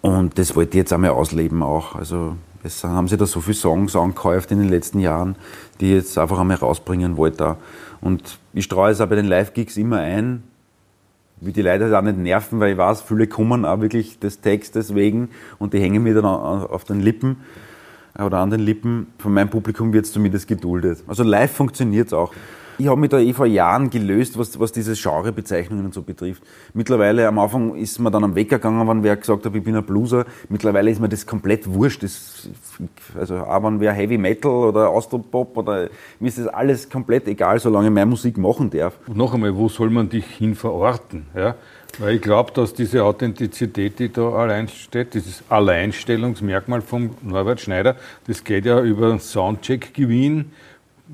und 0.00 0.38
das 0.38 0.56
wollte 0.56 0.70
ich 0.70 0.76
jetzt 0.76 0.92
einmal 0.92 1.10
ausleben 1.10 1.62
auch. 1.62 1.94
Also 1.94 2.34
es 2.64 2.84
haben 2.84 3.08
sich 3.08 3.18
da 3.18 3.26
so 3.26 3.40
viele 3.40 3.54
Songs 3.54 3.96
angehäuft 3.96 4.50
in 4.52 4.58
den 4.58 4.68
letzten 4.68 5.00
Jahren, 5.00 5.36
die 5.80 5.86
ich 5.86 5.94
jetzt 5.94 6.18
einfach 6.18 6.38
einmal 6.38 6.56
rausbringen 6.56 7.16
wollte. 7.16 7.56
Und 8.00 8.38
ich 8.52 8.64
streue 8.64 8.92
es 8.92 9.00
auch 9.00 9.08
bei 9.08 9.16
den 9.16 9.26
Live-Gigs 9.26 9.76
immer 9.76 9.98
ein, 9.98 10.42
will 11.40 11.52
die 11.52 11.62
Leute 11.62 11.96
auch 11.96 12.02
nicht 12.02 12.18
nerven, 12.18 12.60
weil 12.60 12.72
ich 12.72 12.78
weiß, 12.78 13.02
viele 13.02 13.26
kommen 13.26 13.64
auch 13.64 13.80
wirklich 13.80 14.18
des 14.18 14.40
Textes 14.40 14.94
wegen 14.94 15.30
und 15.58 15.74
die 15.74 15.80
hängen 15.80 16.02
mir 16.02 16.14
dann 16.14 16.24
auf 16.24 16.84
den 16.84 17.00
Lippen 17.00 17.38
oder 18.18 18.38
an 18.38 18.50
den 18.50 18.60
Lippen. 18.60 19.08
Von 19.18 19.34
meinem 19.34 19.50
Publikum 19.50 19.92
wird 19.92 20.04
es 20.04 20.12
zumindest 20.12 20.46
geduldet. 20.46 21.02
Also 21.08 21.24
live 21.24 21.52
funktioniert 21.52 22.08
es 22.08 22.12
auch. 22.12 22.32
Ich 22.78 22.86
habe 22.88 23.00
mich 23.00 23.10
da 23.10 23.18
eh 23.18 23.32
vor 23.32 23.46
Jahren 23.46 23.90
gelöst, 23.90 24.38
was, 24.38 24.58
was 24.58 24.72
diese 24.72 24.94
Genrebezeichnungen 24.94 25.84
und 25.84 25.94
so 25.94 26.02
betrifft. 26.02 26.42
Mittlerweile, 26.74 27.26
am 27.28 27.38
Anfang 27.38 27.76
ist 27.76 27.98
mir 27.98 28.10
dann 28.10 28.24
am 28.24 28.34
Wecker 28.34 28.56
gegangen, 28.56 28.88
wenn 28.88 29.02
wer 29.02 29.16
gesagt 29.16 29.44
hat, 29.44 29.54
ich 29.54 29.62
bin 29.62 29.76
ein 29.76 29.84
Blueser. 29.84 30.24
Mittlerweile 30.48 30.90
ist 30.90 31.00
mir 31.00 31.08
das 31.08 31.26
komplett 31.26 31.72
wurscht. 31.72 32.02
Das, 32.02 32.48
also 33.18 33.36
auch 33.38 33.62
wenn 33.62 33.80
wer 33.80 33.92
Heavy 33.92 34.18
Metal 34.18 34.50
oder 34.50 34.88
Austropop 34.88 35.56
oder 35.56 35.88
mir 36.18 36.28
ist 36.28 36.38
das 36.38 36.46
alles 36.48 36.88
komplett 36.88 37.28
egal, 37.28 37.58
solange 37.58 37.88
ich 37.88 37.92
meine 37.92 38.06
Musik 38.06 38.38
machen 38.38 38.70
darf. 38.70 38.94
Und 39.06 39.16
noch 39.16 39.34
einmal, 39.34 39.56
wo 39.56 39.68
soll 39.68 39.90
man 39.90 40.08
dich 40.08 40.26
hin 40.26 40.54
verorten? 40.54 41.26
Ja? 41.34 41.56
Weil 41.98 42.16
ich 42.16 42.22
glaube, 42.22 42.52
dass 42.52 42.72
diese 42.72 43.04
Authentizität, 43.04 43.98
die 43.98 44.10
da 44.10 44.30
allein 44.30 44.68
steht, 44.68 45.12
dieses 45.12 45.44
Alleinstellungsmerkmal 45.50 46.80
von 46.80 47.10
Norbert 47.20 47.60
Schneider, 47.60 47.96
das 48.26 48.44
geht 48.44 48.64
ja 48.64 48.80
über 48.80 49.18
Soundcheck 49.18 49.92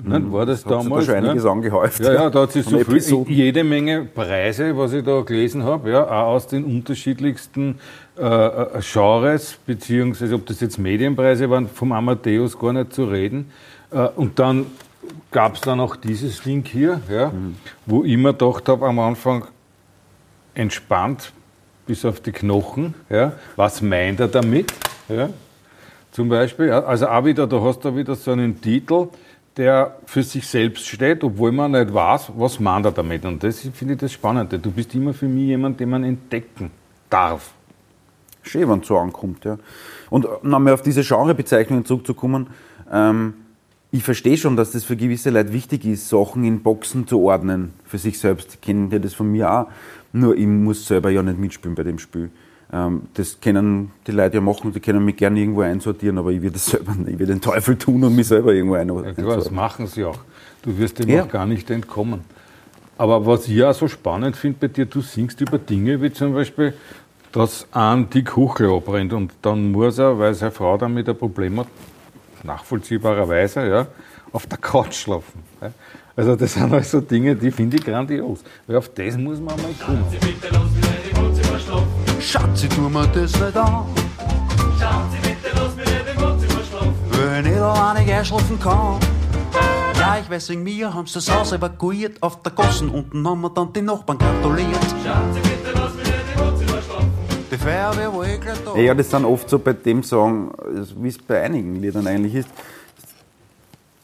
Gewinn. 0.03 0.27
Mhm. 0.27 0.33
War 0.33 0.45
das, 0.45 0.63
das 0.63 0.71
damals? 0.71 1.07
Da 1.07 1.13
einiges 1.13 1.43
ne? 1.43 1.49
angehäuft. 1.49 1.99
Ja, 1.99 2.13
ja, 2.13 2.29
da 2.29 2.41
hat 2.41 2.51
sich 2.51 2.65
so 2.65 2.79
viel, 2.79 3.33
jede 3.33 3.63
Menge 3.63 4.05
Preise, 4.05 4.75
was 4.77 4.93
ich 4.93 5.03
da 5.03 5.21
gelesen 5.21 5.63
habe, 5.63 5.91
ja, 5.91 6.03
auch 6.05 6.33
aus 6.33 6.47
den 6.47 6.63
unterschiedlichsten 6.63 7.79
äh, 8.17 8.23
äh, 8.23 8.67
Genres, 8.81 9.57
beziehungsweise 9.65 10.35
ob 10.35 10.45
das 10.45 10.59
jetzt 10.61 10.77
Medienpreise 10.77 11.49
waren, 11.49 11.67
vom 11.67 11.91
Amadeus 11.91 12.57
gar 12.57 12.73
nicht 12.73 12.93
zu 12.93 13.05
reden. 13.05 13.51
Äh, 13.91 14.07
und 14.15 14.39
dann 14.39 14.65
gab 15.31 15.55
es 15.55 15.61
dann 15.61 15.79
auch 15.79 15.95
dieses 15.95 16.41
Ding 16.41 16.65
hier, 16.65 17.01
ja, 17.09 17.29
mhm. 17.29 17.55
wo 17.85 18.03
ich 18.03 18.17
mir 18.17 18.33
gedacht 18.33 18.67
habe 18.69 18.87
am 18.87 18.99
Anfang, 18.99 19.45
entspannt 20.53 21.31
bis 21.85 22.05
auf 22.05 22.19
die 22.19 22.31
Knochen. 22.31 22.93
Ja. 23.09 23.33
Was 23.55 23.81
meint 23.81 24.19
er 24.19 24.27
damit? 24.27 24.71
Ja. 25.07 25.29
Zum 26.11 26.29
Beispiel, 26.29 26.71
also 26.71 27.07
auch 27.07 27.25
wieder, 27.25 27.47
da 27.47 27.61
hast 27.61 27.85
du 27.85 27.95
wieder 27.95 28.15
so 28.15 28.31
einen 28.31 28.59
Titel, 28.59 29.07
der 29.59 29.97
für 30.05 30.23
sich 30.23 30.47
selbst 30.47 30.87
steht, 30.87 31.21
obwohl 31.21 31.51
man 31.51 31.71
nicht 31.71 31.93
weiß, 31.93 32.31
was 32.37 32.61
meint 32.61 32.85
er 32.85 32.93
damit. 32.93 33.25
Und 33.25 33.43
das 33.43 33.59
finde 33.59 33.95
ich 33.95 33.99
das 33.99 34.13
Spannende. 34.13 34.57
Du 34.57 34.71
bist 34.71 34.95
immer 34.95 35.13
für 35.13 35.27
mich 35.27 35.47
jemand, 35.47 35.81
den 35.81 35.89
man 35.89 36.05
entdecken 36.05 36.71
darf. 37.09 37.51
Schön, 38.41 38.69
wenn 38.69 38.79
es 38.79 38.87
so 38.87 38.97
ankommt, 38.97 39.43
ja. 39.43 39.57
Und 40.09 40.25
nochmal 40.43 40.73
auf 40.73 40.81
diese 40.81 41.03
Genrebezeichnungen 41.03 41.83
zurückzukommen, 41.83 42.47
ähm, 42.89 43.33
ich 43.91 44.03
verstehe 44.03 44.37
schon, 44.37 44.55
dass 44.55 44.71
das 44.71 44.85
für 44.85 44.95
gewisse 44.95 45.29
Leute 45.29 45.51
wichtig 45.51 45.83
ist, 45.83 46.07
Sachen 46.07 46.45
in 46.45 46.63
Boxen 46.63 47.05
zu 47.05 47.19
ordnen, 47.19 47.73
für 47.83 47.97
sich 47.97 48.17
selbst. 48.17 48.61
Kennen 48.61 48.89
die 48.89 49.01
das 49.01 49.13
von 49.13 49.29
mir 49.29 49.51
auch? 49.51 49.67
Nur 50.13 50.37
ich 50.37 50.47
muss 50.47 50.87
selber 50.87 51.09
ja 51.09 51.21
nicht 51.21 51.37
mitspielen 51.37 51.75
bei 51.75 51.83
dem 51.83 51.99
Spiel. 51.99 52.31
Ähm, 52.71 53.03
das 53.15 53.39
können 53.41 53.91
die 54.05 54.11
Leute 54.11 54.35
ja 54.35 54.41
machen, 54.41 54.71
die 54.71 54.79
können 54.79 55.03
mich 55.03 55.17
gerne 55.17 55.39
irgendwo 55.39 55.61
einsortieren, 55.61 56.17
aber 56.17 56.31
ich 56.31 56.41
würde 56.41 56.57
selber 56.59 56.93
nicht. 56.93 57.09
Ich 57.09 57.19
würde 57.19 57.33
den 57.33 57.41
Teufel 57.41 57.77
tun 57.77 58.03
und 58.03 58.15
mich 58.15 58.27
selber 58.27 58.53
irgendwo 58.53 58.75
einsortieren. 58.75 59.15
Ja, 59.17 59.23
klar, 59.23 59.37
das 59.37 59.51
machen 59.51 59.87
sie 59.87 60.05
auch. 60.05 60.19
Du 60.61 60.77
wirst 60.77 60.99
dem 60.99 61.09
ja. 61.09 61.23
auch 61.23 61.29
gar 61.29 61.45
nicht 61.45 61.69
entkommen. 61.71 62.21
Aber 62.97 63.25
was 63.25 63.47
ich 63.47 63.63
auch 63.63 63.73
so 63.73 63.87
spannend 63.87 64.35
finde 64.35 64.57
bei 64.59 64.67
dir, 64.67 64.85
du 64.85 65.01
singst 65.01 65.39
über 65.41 65.57
Dinge 65.57 66.01
wie 66.01 66.11
zum 66.11 66.33
Beispiel, 66.33 66.73
dass 67.31 67.65
ein 67.71 68.09
die 68.09 68.23
Kuchel 68.23 68.69
abbrennt 68.71 69.13
und 69.13 69.31
dann 69.41 69.71
muss 69.71 69.97
er, 69.97 70.19
weil 70.19 70.33
seine 70.33 70.51
Frau 70.51 70.77
damit 70.77 71.07
ein 71.07 71.17
Problem 71.17 71.59
hat, 71.59 71.67
nachvollziehbarerweise, 72.43 73.67
ja, 73.67 73.87
auf 74.31 74.45
der 74.47 74.57
Couch 74.57 74.95
schlafen. 74.95 75.43
Ja. 75.61 75.71
Also 76.15 76.35
das 76.35 76.53
sind 76.53 76.69
halt 76.71 76.85
so 76.85 76.99
Dinge, 76.99 77.35
die 77.35 77.51
finde 77.51 77.77
ich 77.77 77.85
grandios. 77.85 78.43
Weil 78.67 78.75
auf 78.75 78.89
das 78.89 79.17
muss 79.17 79.39
man 79.39 79.55
mal 79.55 79.73
kommen. 79.79 80.03
Schatzi, 82.29 82.69
tu 82.69 82.81
mir 82.81 83.07
das 83.07 83.31
nicht 83.39 83.57
an. 83.57 83.85
Schatzi, 84.77 85.17
bitte 85.23 85.49
lass 85.55 85.75
mich 85.75 85.85
nicht 85.85 86.15
im 86.15 86.21
Wohnzimmer 86.21 86.63
schlafen. 86.63 86.93
Wenn 87.09 87.45
ich 87.47 87.59
alleine 87.59 88.05
gern 88.05 88.23
schlafen 88.23 88.59
kann. 88.59 88.99
Ja, 89.97 90.19
ich 90.21 90.29
weiß, 90.29 90.49
wegen 90.49 90.61
mir 90.61 90.93
haben 90.93 91.07
sie 91.07 91.15
das 91.15 91.31
Haus 91.31 91.53
evakuiert. 91.53 92.21
Auf 92.21 92.43
der 92.43 92.51
Gossen 92.51 92.89
unten 92.89 93.27
haben 93.27 93.41
wir 93.41 93.49
dann 93.49 93.73
die 93.73 93.81
Nachbarn 93.81 94.19
gratuliert. 94.19 94.69
Schatzi, 95.03 95.39
bitte 95.41 95.71
lass 95.73 95.95
mich 95.95 96.05
nicht 96.05 96.17
im 96.35 96.39
Wohnzimmer 96.39 96.81
schlafen. 96.83 97.11
Die 97.51 97.57
Feuerwehr 97.57 98.13
war 98.13 98.27
eh 98.27 98.37
gleich 98.37 98.63
da. 98.63 98.77
Ja, 98.77 98.93
das 98.93 99.09
sind 99.09 99.25
oft 99.25 99.49
so 99.49 99.57
bei 99.57 99.73
dem 99.73 100.03
Song, 100.03 100.51
wie 100.97 101.07
es 101.07 101.17
bei 101.17 101.41
einigen 101.41 101.77
Liedern 101.77 102.05
eigentlich 102.05 102.35
ist 102.35 102.49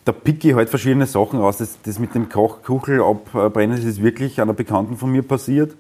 da 0.04 0.12
picke 0.12 0.50
ich 0.50 0.54
halt 0.54 0.70
verschiedene 0.70 1.08
Sachen 1.08 1.40
raus. 1.40 1.58
Das, 1.58 1.80
das 1.82 1.98
mit 1.98 2.14
dem 2.14 2.30
Kuchel 2.30 3.02
abbrennen, 3.02 3.76
das 3.76 3.86
ist 3.86 4.04
wirklich 4.04 4.40
einer 4.40 4.54
Bekannten 4.54 4.98
von 4.98 5.12
mir 5.12 5.24
passiert. 5.24 5.76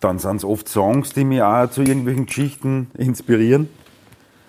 Dann 0.00 0.18
sind 0.18 0.36
es 0.36 0.44
oft 0.44 0.68
Songs, 0.68 1.12
die 1.12 1.24
mich 1.24 1.42
auch 1.42 1.70
zu 1.70 1.82
irgendwelchen 1.82 2.26
Geschichten 2.26 2.90
inspirieren. 2.96 3.68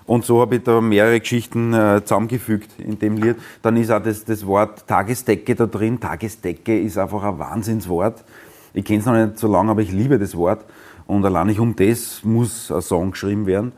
Und 0.06 0.24
so 0.24 0.42
habe 0.42 0.58
ich 0.58 0.64
da 0.64 0.82
mehrere 0.82 1.20
Geschichten 1.20 1.74
äh, 1.74 2.02
zusammengefügt 2.04 2.80
in 2.80 3.00
dem 3.00 3.18
Lied. 3.18 3.38
Dann 3.62 3.76
ist 3.76 3.92
auch 3.92 4.02
das, 4.02 4.24
das 4.24 4.46
Wort 4.46 4.86
Tagesdecke 4.88 5.56
da 5.56 5.66
drin. 5.66 6.00
Tagesdecke 6.00 6.80
ist 6.80 6.98
einfach 6.98 7.24
ein 7.24 7.40
Wahnsinnswort. 7.40 8.24
Ich 8.74 8.86
kenne 8.86 9.00
es 9.00 9.06
noch 9.06 9.14
nicht 9.14 9.40
so 9.40 9.48
lange, 9.48 9.72
aber 9.72 9.82
ich 9.82 9.92
liebe 9.92 10.20
das 10.20 10.36
Wort. 10.36 10.64
Und 11.08 11.26
allein 11.26 11.48
nicht 11.48 11.60
um 11.60 11.76
das 11.76 12.24
muss 12.24 12.72
ein 12.72 12.82
Song 12.82 13.12
geschrieben 13.12 13.48
werden. 13.48 13.72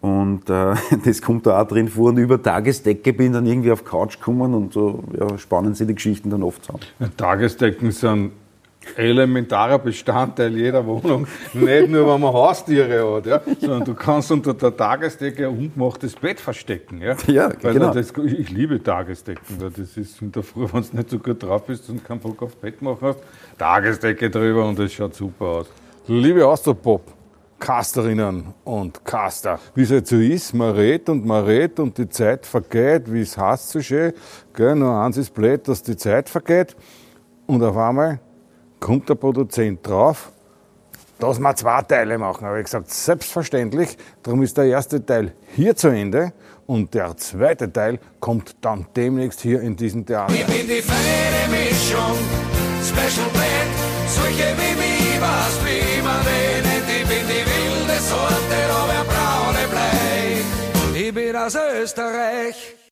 Und 0.00 0.48
äh, 0.48 0.74
das 1.04 1.20
kommt 1.20 1.46
da 1.46 1.60
auch 1.60 1.66
drin 1.66 1.88
vor. 1.88 2.10
Und 2.10 2.18
über 2.18 2.42
Tagesdecke 2.42 3.12
bin 3.12 3.26
ich 3.26 3.32
dann 3.32 3.46
irgendwie 3.46 3.72
auf 3.72 3.84
Couch 3.84 4.18
gekommen 4.18 4.54
und 4.54 4.72
so 4.72 5.04
ja, 5.18 5.36
spannen 5.36 5.74
sie 5.74 5.86
die 5.86 5.94
Geschichten 5.94 6.30
dann 6.30 6.42
oft 6.42 6.64
zusammen. 6.64 6.84
Tagesdecken 7.18 7.90
sind 7.90 8.32
elementarer 8.96 9.78
Bestandteil 9.78 10.56
jeder 10.56 10.86
Wohnung. 10.86 11.26
Nicht 11.52 11.88
nur, 11.88 12.12
wenn 12.12 12.20
man 12.20 12.32
Haustiere 12.32 13.16
hat, 13.16 13.26
ja, 13.26 13.40
sondern 13.60 13.84
du 13.84 13.94
kannst 13.94 14.30
unter 14.30 14.54
der 14.54 14.76
Tagesdecke 14.76 15.48
ein 15.48 15.56
ungemachtes 15.56 16.14
Bett 16.14 16.40
verstecken. 16.40 17.00
Ja, 17.00 17.16
ja 17.26 17.50
Weil 17.62 17.74
genau. 17.74 17.92
Das, 17.92 18.12
ich 18.24 18.50
liebe 18.50 18.82
Tagesdecken. 18.82 19.60
Weil 19.60 19.70
das 19.70 19.96
ist 19.96 20.20
in 20.22 20.32
der 20.32 20.42
Früh, 20.42 20.66
wenn 20.72 20.82
du 20.82 20.96
nicht 20.96 21.10
so 21.10 21.18
gut 21.18 21.42
drauf 21.42 21.64
bist 21.64 21.88
und 21.88 22.04
keinen 22.04 22.20
Bock 22.20 22.42
auf 22.42 22.56
Bett 22.56 22.80
machen 22.82 23.08
hast, 23.08 23.18
Tagesdecke 23.58 24.30
drüber 24.30 24.66
und 24.66 24.78
das 24.78 24.92
schaut 24.92 25.14
super 25.14 25.44
aus. 25.44 25.66
Liebe 26.06 26.46
Austropop, 26.46 27.02
Casterinnen 27.58 28.54
und 28.64 29.04
Caster. 29.04 29.58
Wie 29.74 29.82
es 29.82 29.90
halt 29.90 30.06
so 30.06 30.16
ist, 30.16 30.54
man 30.54 30.74
redet 30.74 31.08
und 31.08 31.24
man 31.24 31.44
redet 31.44 31.80
und 31.80 31.96
die 31.98 32.08
Zeit 32.08 32.46
vergeht, 32.46 33.12
wie 33.12 33.22
es 33.22 33.36
heißt 33.36 33.70
so 33.70 33.80
schön. 33.80 34.12
Gell? 34.54 34.76
Nur 34.76 34.94
eins 35.00 35.16
ist 35.16 35.32
blöd, 35.32 35.66
dass 35.66 35.82
die 35.82 35.96
Zeit 35.96 36.28
vergeht. 36.28 36.76
Und 37.46 37.62
auf 37.62 37.76
einmal 37.76 38.20
kommt 38.80 39.08
der 39.08 39.14
Produzent 39.14 39.86
drauf, 39.86 40.32
dass 41.18 41.38
wir 41.38 41.56
zwei 41.56 41.82
Teile 41.82 42.18
machen. 42.18 42.46
Aber 42.46 42.58
ich 42.58 42.64
gesagt, 42.64 42.90
selbstverständlich, 42.90 43.96
darum 44.22 44.42
ist 44.42 44.56
der 44.56 44.64
erste 44.64 45.04
Teil 45.04 45.32
hier 45.54 45.74
zu 45.74 45.88
Ende 45.88 46.32
und 46.66 46.92
der 46.94 47.16
zweite 47.16 47.72
Teil 47.72 47.98
kommt 48.20 48.56
dann 48.60 48.86
demnächst 48.94 49.40
hier 49.40 49.60
in 49.60 49.76
diesem 49.76 50.04
Theater. 50.04 50.34
Ich 50.34 50.46
bin 50.46 50.66
die 50.66 50.82
feine 50.82 51.48
Mischung, 51.50 52.16
Special 52.82 53.28
Blend, 53.32 53.76
solche 54.08 54.54
wie 54.56 54.76
mich, 54.76 55.20
was 55.20 55.58
wie 55.64 56.02
man 56.02 56.22
den 56.24 56.66
ich 57.00 57.08
bin 57.08 57.26
die 57.26 57.44
wilde 57.44 58.00
Sorte, 58.00 58.58
Robert 58.68 59.06
Braune 59.08 59.68
Blei. 59.70 61.00
Ich 61.00 61.14
bin 61.14 61.36
aus 61.36 61.56
Österreich. 61.56 62.85